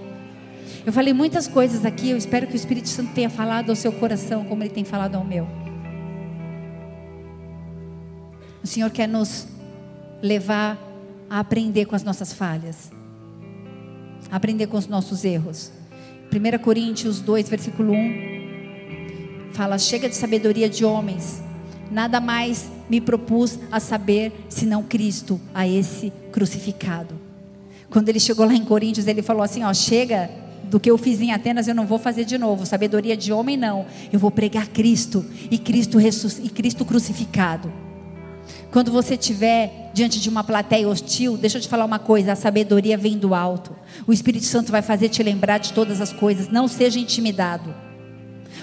[0.86, 3.92] Eu falei muitas coisas aqui, eu espero que o Espírito Santo tenha falado ao seu
[3.92, 5.48] coração como ele tem falado ao meu.
[8.64, 9.48] O Senhor quer nos
[10.22, 10.78] levar
[11.32, 12.92] a aprender com as nossas falhas,
[14.32, 15.72] a aprender com os nossos erros.
[16.32, 21.42] 1 Coríntios 2, versículo 1 fala: Chega de sabedoria de homens,
[21.92, 27.16] nada mais me propus a saber senão Cristo, a esse crucificado.
[27.90, 30.30] Quando ele chegou lá em Coríntios, ele falou assim: Ó, chega
[30.66, 32.66] do que eu fiz em Atenas, eu não vou fazer de novo.
[32.66, 33.86] Sabedoria de homem, não.
[34.12, 37.72] Eu vou pregar Cristo e Cristo, e Cristo crucificado.
[38.72, 42.36] Quando você estiver diante de uma plateia hostil, deixa eu te falar uma coisa: a
[42.36, 43.76] sabedoria vem do alto.
[44.06, 46.50] O Espírito Santo vai fazer te lembrar de todas as coisas.
[46.50, 47.74] Não seja intimidado.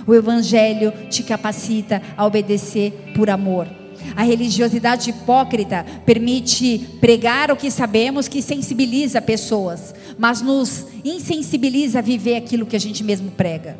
[0.07, 3.68] O Evangelho te capacita a obedecer por amor.
[4.16, 12.03] A religiosidade hipócrita permite pregar o que sabemos que sensibiliza pessoas, mas nos insensibiliza a
[12.03, 13.78] viver aquilo que a gente mesmo prega.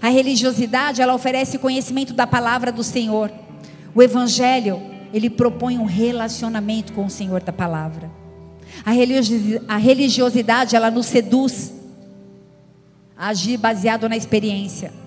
[0.00, 3.30] A religiosidade, ela oferece conhecimento da palavra do Senhor.
[3.94, 4.80] O evangelho
[5.12, 8.10] ele propõe um relacionamento com o Senhor da palavra.
[9.68, 11.72] A religiosidade, ela nos seduz
[13.16, 15.01] a agir baseado na experiência.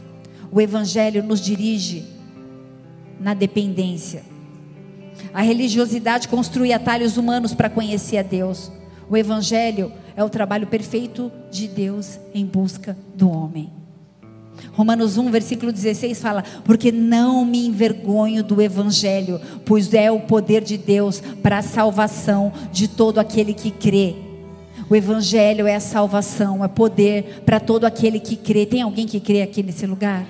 [0.56, 2.06] O evangelho nos dirige
[3.20, 4.24] na dependência.
[5.34, 8.72] A religiosidade construi atalhos humanos para conhecer a Deus.
[9.10, 13.70] O evangelho é o trabalho perfeito de Deus em busca do homem.
[14.72, 20.64] Romanos 1, versículo 16 fala: Porque não me envergonho do Evangelho, pois é o poder
[20.64, 24.16] de Deus para a salvação de todo aquele que crê.
[24.90, 28.66] O Evangelho é a salvação, é poder para todo aquele que crê.
[28.66, 30.26] Tem alguém que crê aqui nesse lugar?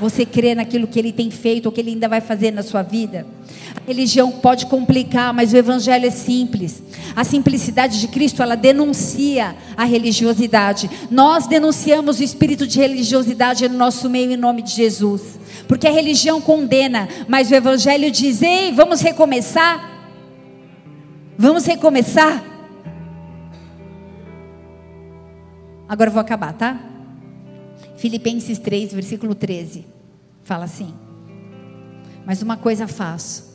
[0.00, 2.82] Você crê naquilo que ele tem feito ou que ele ainda vai fazer na sua
[2.82, 3.26] vida?
[3.74, 6.82] A religião pode complicar, mas o evangelho é simples.
[7.14, 10.90] A simplicidade de Cristo, ela denuncia a religiosidade.
[11.10, 15.38] Nós denunciamos o espírito de religiosidade no nosso meio em nome de Jesus.
[15.66, 19.90] Porque a religião condena, mas o evangelho diz: "Ei, vamos recomeçar?
[21.38, 22.44] Vamos recomeçar?"
[25.88, 26.95] Agora eu vou acabar, tá?
[28.06, 29.84] Filipenses 3, versículo 13.
[30.44, 30.94] Fala assim:
[32.24, 33.52] Mas uma coisa faço,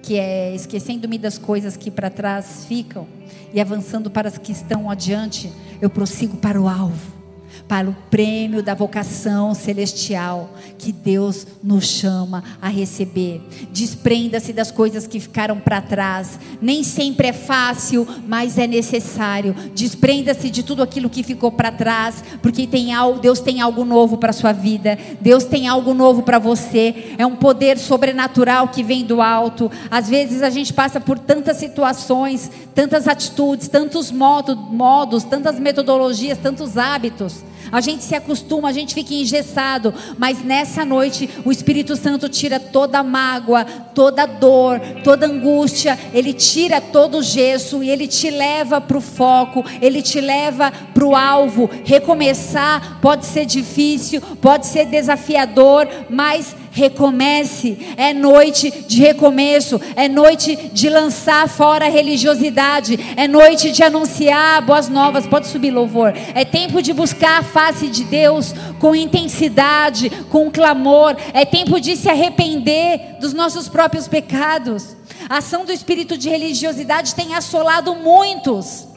[0.00, 3.08] que é esquecendo-me das coisas que para trás ficam
[3.52, 7.21] e avançando para as que estão adiante, eu prossigo para o alvo
[7.68, 13.40] para o prêmio da vocação celestial que Deus nos chama a receber.
[13.70, 16.38] Desprenda-se das coisas que ficaram para trás.
[16.60, 19.54] Nem sempre é fácil, mas é necessário.
[19.74, 24.18] Desprenda-se de tudo aquilo que ficou para trás, porque tem algo, Deus tem algo novo
[24.18, 24.98] para sua vida.
[25.20, 27.14] Deus tem algo novo para você.
[27.18, 29.70] É um poder sobrenatural que vem do alto.
[29.90, 36.38] Às vezes a gente passa por tantas situações, tantas atitudes, tantos modos, modos tantas metodologias,
[36.38, 37.41] tantos hábitos
[37.72, 42.60] a gente se acostuma, a gente fica engessado, mas nessa noite o Espírito Santo tira
[42.60, 48.78] toda mágoa, toda dor, toda angústia, ele tira todo o gesso e ele te leva
[48.78, 51.70] para o foco, ele te leva para o alvo.
[51.84, 57.78] Recomeçar pode ser difícil, pode ser desafiador, mas recomece.
[57.96, 64.62] É noite de recomeço, é noite de lançar fora a religiosidade, é noite de anunciar
[64.62, 65.26] boas novas.
[65.26, 66.12] Pode subir louvor.
[66.34, 71.14] É tempo de buscar a face de Deus com intensidade, com clamor.
[71.32, 74.96] É tempo de se arrepender dos nossos próprios pecados.
[75.28, 78.88] A ação do espírito de religiosidade tem assolado muitos.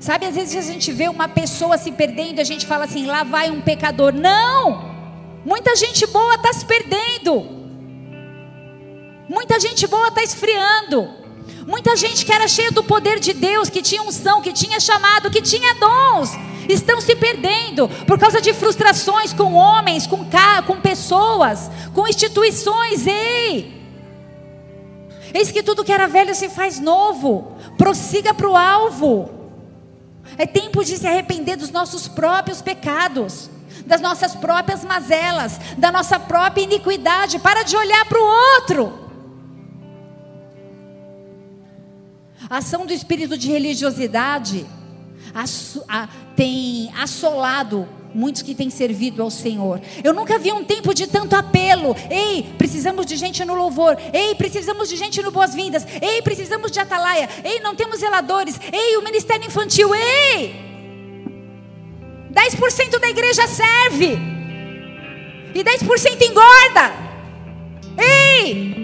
[0.00, 3.24] Sabe, às vezes a gente vê uma pessoa se perdendo, a gente fala assim: lá
[3.24, 4.12] vai um pecador.
[4.12, 4.95] Não!
[5.46, 7.46] Muita gente boa está se perdendo.
[9.28, 11.08] Muita gente boa está esfriando.
[11.64, 15.30] Muita gente que era cheia do poder de Deus, que tinha unção, que tinha chamado,
[15.30, 16.30] que tinha dons,
[16.68, 20.26] estão se perdendo por causa de frustrações com homens, com,
[20.66, 23.06] com pessoas, com instituições.
[23.06, 23.72] Ei!
[25.32, 27.56] Eis que tudo que era velho se faz novo.
[27.78, 29.30] Prossiga para o alvo.
[30.36, 33.48] É tempo de se arrepender dos nossos próprios pecados,
[33.86, 37.38] das nossas próprias mazelas, da nossa própria iniquidade.
[37.38, 39.06] Para de olhar para o outro.
[42.48, 44.66] A ação do espírito de religiosidade
[46.36, 49.80] tem assolado muitos que têm servido ao Senhor.
[50.02, 51.94] Eu nunca vi um tempo de tanto apelo.
[52.10, 53.96] Ei, precisamos de gente no louvor.
[54.12, 55.86] Ei, precisamos de gente no boas-vindas.
[56.00, 57.28] Ei, precisamos de atalaia.
[57.44, 58.58] Ei, não temos zeladores.
[58.72, 59.94] Ei, o ministério infantil.
[59.94, 60.65] Ei!
[62.36, 64.18] 10% da igreja serve.
[65.54, 66.92] E 10% engorda.
[67.96, 68.76] Ei!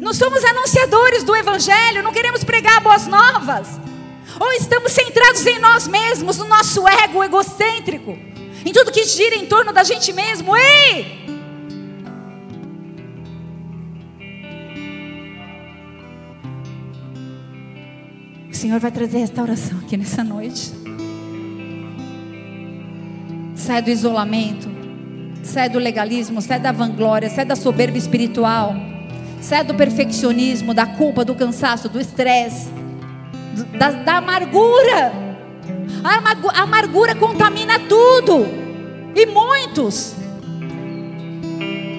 [0.00, 3.80] Não somos anunciadores do evangelho, não queremos pregar boas novas.
[4.38, 8.16] Ou estamos centrados em nós mesmos, no nosso ego egocêntrico,
[8.64, 10.56] em tudo que gira em torno da gente mesmo.
[10.56, 11.24] Ei!
[18.48, 20.83] O Senhor vai trazer restauração aqui nessa noite.
[23.64, 24.68] Sai do isolamento,
[25.42, 28.74] sai do legalismo, sai da vanglória, sai da soberba espiritual,
[29.40, 32.68] sai do perfeccionismo, da culpa, do cansaço, do estresse
[33.78, 35.12] da, da amargura.
[36.02, 38.46] A amargura contamina tudo.
[39.14, 40.14] E muitos.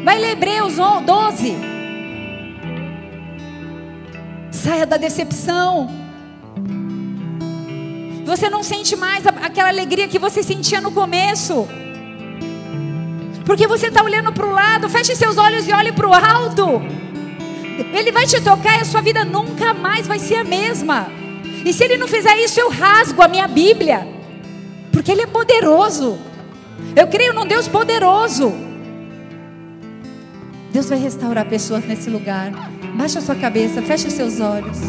[0.03, 1.55] Vai ler Hebreus 12.
[4.51, 5.89] Saia da decepção.
[8.25, 11.67] Você não sente mais aquela alegria que você sentia no começo.
[13.45, 16.81] Porque você está olhando para o lado, feche seus olhos e olhe para o alto.
[17.93, 21.07] Ele vai te tocar e a sua vida nunca mais vai ser a mesma.
[21.63, 24.07] E se ele não fizer isso, eu rasgo a minha Bíblia.
[24.91, 26.17] Porque ele é poderoso.
[26.95, 28.51] Eu creio num Deus poderoso.
[30.71, 32.51] Deus vai restaurar pessoas nesse lugar.
[32.95, 34.79] Baixa a sua cabeça, feche seus olhos.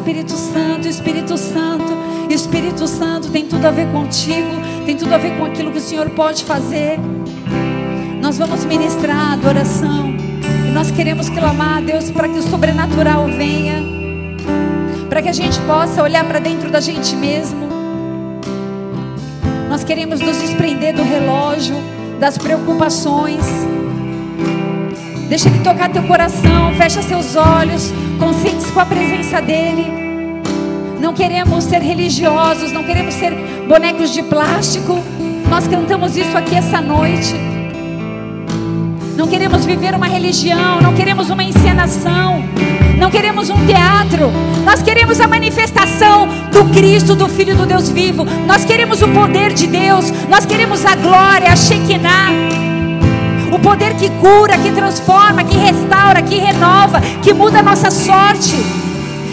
[0.00, 1.92] Espírito Santo, Espírito Santo,
[2.30, 4.48] Espírito Santo tem tudo a ver contigo,
[4.86, 6.98] tem tudo a ver com aquilo que o Senhor pode fazer.
[8.22, 10.14] Nós vamos ministrar adoração.
[10.66, 13.82] E nós queremos clamar a Deus para que o sobrenatural venha,
[15.08, 17.68] para que a gente possa olhar para dentro da gente mesmo.
[19.68, 21.76] Nós queremos nos desprender do relógio,
[22.18, 23.44] das preocupações.
[25.30, 29.86] Deixa Ele tocar teu coração, fecha seus olhos, conscientes com a presença dEle.
[31.00, 33.32] Não queremos ser religiosos, não queremos ser
[33.68, 34.98] bonecos de plástico.
[35.48, 37.32] Nós cantamos isso aqui essa noite.
[39.16, 42.42] Não queremos viver uma religião, não queremos uma encenação,
[42.98, 44.32] não queremos um teatro.
[44.64, 48.24] Nós queremos a manifestação do Cristo, do Filho do Deus vivo.
[48.48, 52.69] Nós queremos o poder de Deus, nós queremos a glória, a Shekinah.
[53.62, 58.56] Poder que cura, que transforma, que restaura, que renova, que muda a nossa sorte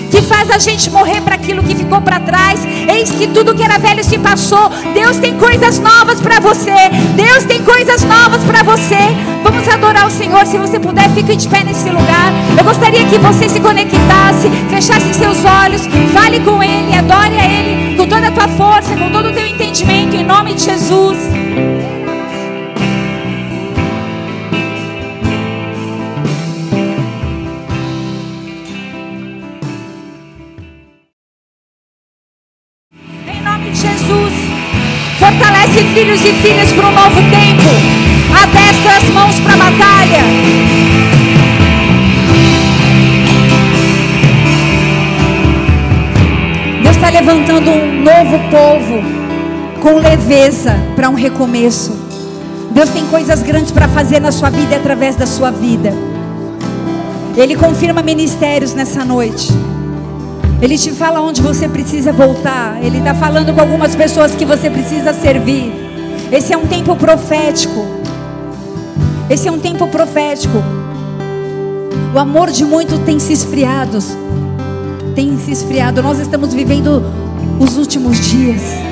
[0.10, 2.66] que faz a gente morrer para aquilo que ficou para trás.
[2.66, 4.70] Eis que tudo que era velho se passou.
[4.94, 6.90] Deus tem coisas novas para você.
[7.16, 8.98] Deus tem coisas novas para você.
[9.44, 10.46] Vamos adorar o Senhor.
[10.46, 12.32] Se você puder, fique de pé nesse lugar.
[12.58, 17.98] Eu gostaria que você se conectasse, fechasse seus olhos, fale com Ele, adore a Ele
[17.98, 18.27] com toda
[49.98, 51.92] com leveza para um recomeço.
[52.72, 55.92] Deus tem coisas grandes para fazer na sua vida e através da sua vida.
[57.36, 59.52] Ele confirma ministérios nessa noite.
[60.62, 62.78] Ele te fala onde você precisa voltar.
[62.84, 65.72] Ele está falando com algumas pessoas que você precisa servir.
[66.32, 67.86] Esse é um tempo profético.
[69.30, 70.64] Esse é um tempo profético.
[72.14, 73.98] O amor de muitos tem se esfriado.
[75.16, 76.04] Tem se esfriado.
[76.04, 77.04] Nós estamos vivendo
[77.60, 78.87] os últimos dias.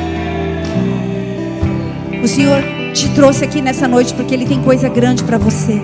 [2.25, 2.61] O Senhor
[2.91, 5.79] te trouxe aqui nessa noite porque Ele tem coisa grande para você.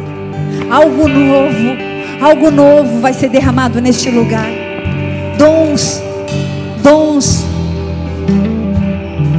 [0.71, 1.77] Algo novo,
[2.19, 4.61] algo novo vai ser derramado neste lugar
[5.41, 6.03] dons,
[6.83, 7.43] dons,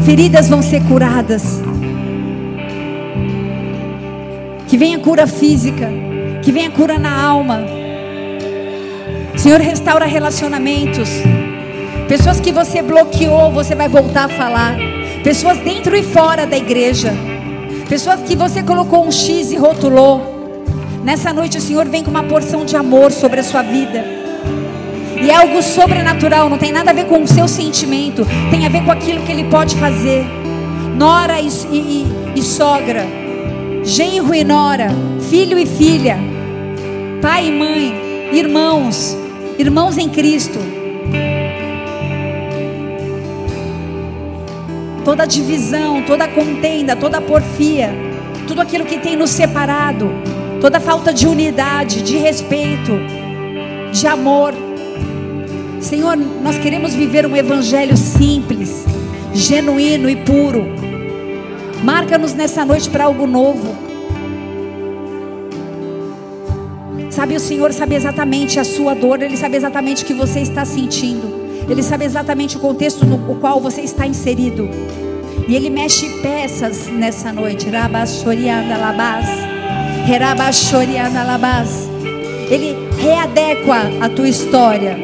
[0.04, 1.62] feridas vão ser curadas.
[4.66, 5.88] Que venha cura física,
[6.42, 7.60] que venha cura na alma.
[9.36, 11.08] Senhor, restaura relacionamentos.
[12.08, 14.76] Pessoas que você bloqueou, você vai voltar a falar.
[15.22, 17.12] Pessoas dentro e fora da igreja.
[17.88, 20.20] Pessoas que você colocou um X e rotulou.
[21.04, 24.04] Nessa noite o Senhor vem com uma porção de amor sobre a sua vida.
[25.22, 28.68] E é algo sobrenatural, não tem nada a ver com o seu sentimento, tem a
[28.68, 30.24] ver com aquilo que Ele pode fazer.
[30.96, 33.06] Nora e, e, e sogra,
[33.84, 34.88] genro e nora,
[35.30, 36.18] filho e filha,
[37.20, 39.16] pai e mãe, irmãos,
[39.56, 40.81] irmãos em Cristo.
[45.04, 47.90] Toda divisão, toda contenda, toda porfia,
[48.46, 50.10] tudo aquilo que tem nos separado,
[50.60, 52.92] toda falta de unidade, de respeito,
[53.92, 54.54] de amor.
[55.80, 58.84] Senhor, nós queremos viver um evangelho simples,
[59.34, 60.64] genuíno e puro.
[61.82, 63.74] Marca-nos nessa noite para algo novo.
[67.10, 70.64] Sabe, o Senhor sabe exatamente a sua dor, Ele sabe exatamente o que você está
[70.64, 74.68] sentindo, Ele sabe exatamente o contexto no qual você está inserido.
[75.48, 77.66] E Ele mexe peças nessa noite.
[82.50, 84.98] Ele readequa a tua história.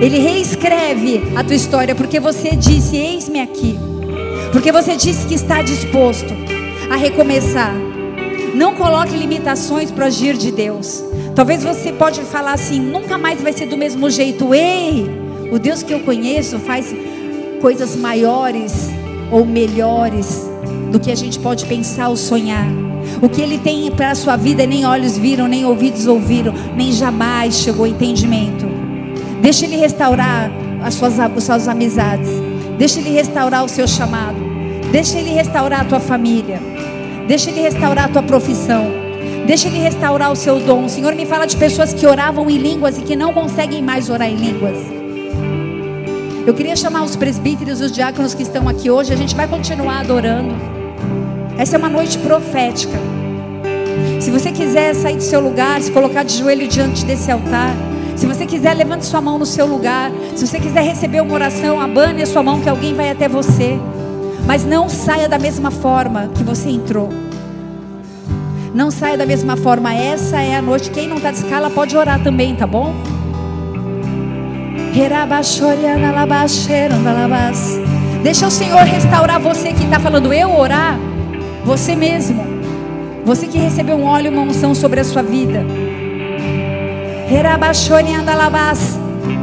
[0.00, 3.78] Ele reescreve a tua história porque você disse: Eis-me aqui.
[4.50, 6.32] Porque você disse que está disposto
[6.90, 7.74] a recomeçar.
[8.54, 11.04] Não coloque limitações para agir de Deus.
[11.34, 14.54] Talvez você pode falar assim, nunca mais vai ser do mesmo jeito.
[14.54, 16.94] Ei, o Deus que eu conheço faz
[17.60, 18.90] coisas maiores
[19.30, 20.50] ou melhores
[20.90, 22.66] do que a gente pode pensar ou sonhar.
[23.20, 26.92] O que Ele tem para a sua vida nem olhos viram, nem ouvidos ouviram, nem
[26.92, 28.66] jamais chegou entendimento.
[29.40, 30.50] Deixa Ele restaurar
[30.82, 32.28] as suas, as suas amizades.
[32.78, 34.36] Deixa Ele restaurar o seu chamado.
[34.90, 36.60] Deixa Ele restaurar a tua família.
[37.26, 38.86] Deixa Ele restaurar a tua profissão.
[39.46, 40.84] Deixa Ele restaurar o seu dom.
[40.84, 44.08] O Senhor me fala de pessoas que oravam em línguas e que não conseguem mais
[44.08, 45.03] orar em línguas.
[46.46, 49.10] Eu queria chamar os presbíteros os diáconos que estão aqui hoje.
[49.14, 50.54] A gente vai continuar adorando.
[51.56, 52.98] Essa é uma noite profética.
[54.20, 57.74] Se você quiser sair do seu lugar, se colocar de joelho diante desse altar.
[58.14, 60.12] Se você quiser, levante sua mão no seu lugar.
[60.36, 63.78] Se você quiser receber uma oração, abane a sua mão que alguém vai até você.
[64.46, 67.08] Mas não saia da mesma forma que você entrou.
[68.74, 69.94] Não saia da mesma forma.
[69.94, 70.90] Essa é a noite.
[70.90, 72.92] Quem não está de escala pode orar também, tá bom?
[78.22, 80.96] Deixa o Senhor restaurar você que está falando, eu orar.
[81.64, 82.40] Você mesmo.
[83.24, 85.66] Você que recebeu um óleo e uma unção sobre a sua vida.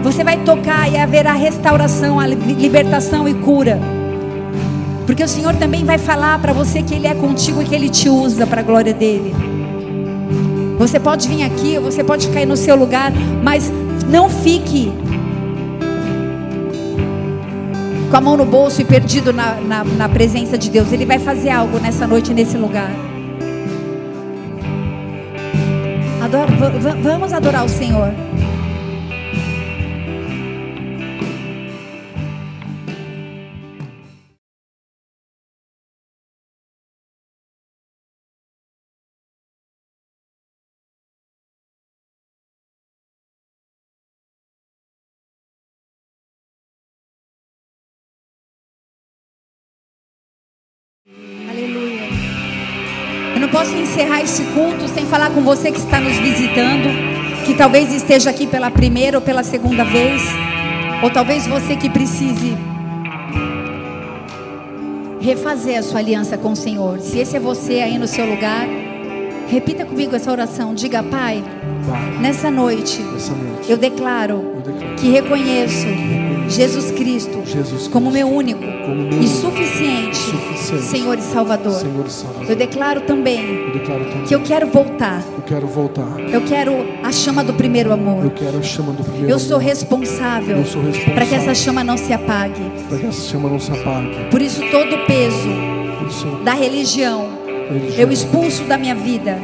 [0.01, 3.77] Você vai tocar e haverá restauração, a libertação e cura.
[5.05, 7.89] Porque o Senhor também vai falar para você que Ele é contigo e que Ele
[7.89, 9.35] te usa para a glória dEle.
[10.79, 13.11] Você pode vir aqui, você pode cair no seu lugar,
[13.43, 13.69] mas
[14.07, 14.93] não fique
[18.11, 20.91] com a mão no bolso e perdido na, na, na presença de Deus.
[20.91, 22.91] Ele vai fazer algo nessa noite, nesse lugar.
[26.21, 26.51] Adoro,
[27.01, 28.13] vamos adorar o Senhor.
[53.51, 56.87] Posso encerrar esse culto sem falar com você que está nos visitando,
[57.45, 60.23] que talvez esteja aqui pela primeira ou pela segunda vez,
[61.03, 62.57] ou talvez você que precise
[65.19, 66.99] refazer a sua aliança com o Senhor.
[66.99, 68.67] Se esse é você aí no seu lugar,
[69.49, 70.73] repita comigo essa oração.
[70.73, 71.43] Diga, Pai,
[71.87, 75.85] Pai nessa, noite, nessa noite, eu declaro, eu declaro que reconheço
[76.51, 81.73] Jesus Cristo, Jesus como meu único como meu e suficiente, suficiente Senhor, e Salvador.
[81.73, 82.49] Senhor e Salvador.
[82.49, 85.23] Eu declaro também, eu declaro também que eu quero voltar.
[85.35, 86.19] Eu quero voltar.
[86.19, 86.73] Eu quero
[87.03, 88.23] a chama do primeiro amor.
[88.23, 89.57] Eu quero a chama do primeiro eu sou.
[89.61, 92.61] Responsável eu sou responsável para que essa chama não se apague.
[92.89, 94.29] Para que essa chama não se apague.
[94.29, 95.49] Por isso todo o peso
[96.43, 97.29] da religião,
[97.69, 99.39] religião eu expulso da minha vida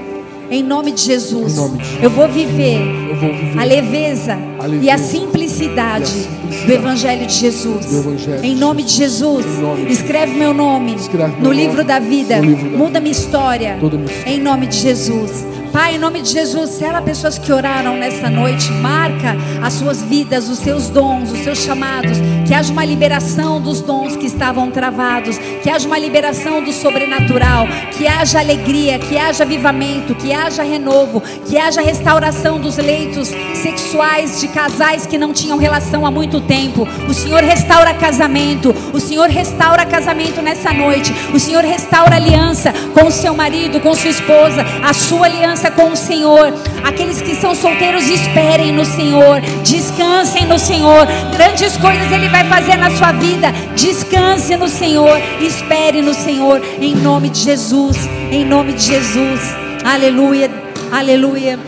[0.50, 1.56] em nome de Jesus.
[1.56, 2.04] Nome de Jesus.
[2.04, 2.80] Eu, vou viver,
[3.10, 7.26] eu vou viver a leveza, a leveza e, a simplicidade, e a simplicidade do Evangelho
[7.26, 7.94] de Jesus.
[7.94, 9.46] Evangelho em nome de Jesus.
[9.60, 12.40] Nome escreve meu nome escreve no, meu livro, nome, da vida.
[12.40, 13.78] livro da Muda minha história.
[13.78, 14.32] minha história.
[14.32, 15.46] Em nome de Jesus.
[15.72, 20.50] Pai, em nome de Jesus, sela pessoas que oraram nessa noite, marca as suas vidas,
[20.50, 22.18] os seus dons, os seus chamados,
[22.48, 27.68] que haja uma liberação dos dons que estavam travados, que haja uma liberação do sobrenatural,
[27.92, 34.40] que haja alegria, que haja avivamento, que haja renovo, que haja restauração dos leitos sexuais
[34.40, 36.88] de casais que não tinham relação há muito tempo.
[37.10, 43.08] O Senhor restaura casamento, o Senhor restaura casamento nessa noite, o Senhor restaura aliança com
[43.08, 46.54] o seu marido, com sua esposa, a sua aliança com o Senhor.
[46.88, 51.06] Aqueles que são solteiros, esperem no Senhor, descansem no Senhor.
[51.34, 53.52] Grandes coisas Ele vai fazer na sua vida.
[53.76, 57.98] Descanse no Senhor, espere no Senhor, em nome de Jesus,
[58.32, 59.42] em nome de Jesus.
[59.84, 60.50] Aleluia,
[60.90, 61.60] aleluia.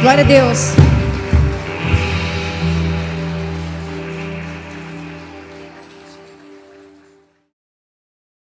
[0.00, 0.93] Glória a Deus.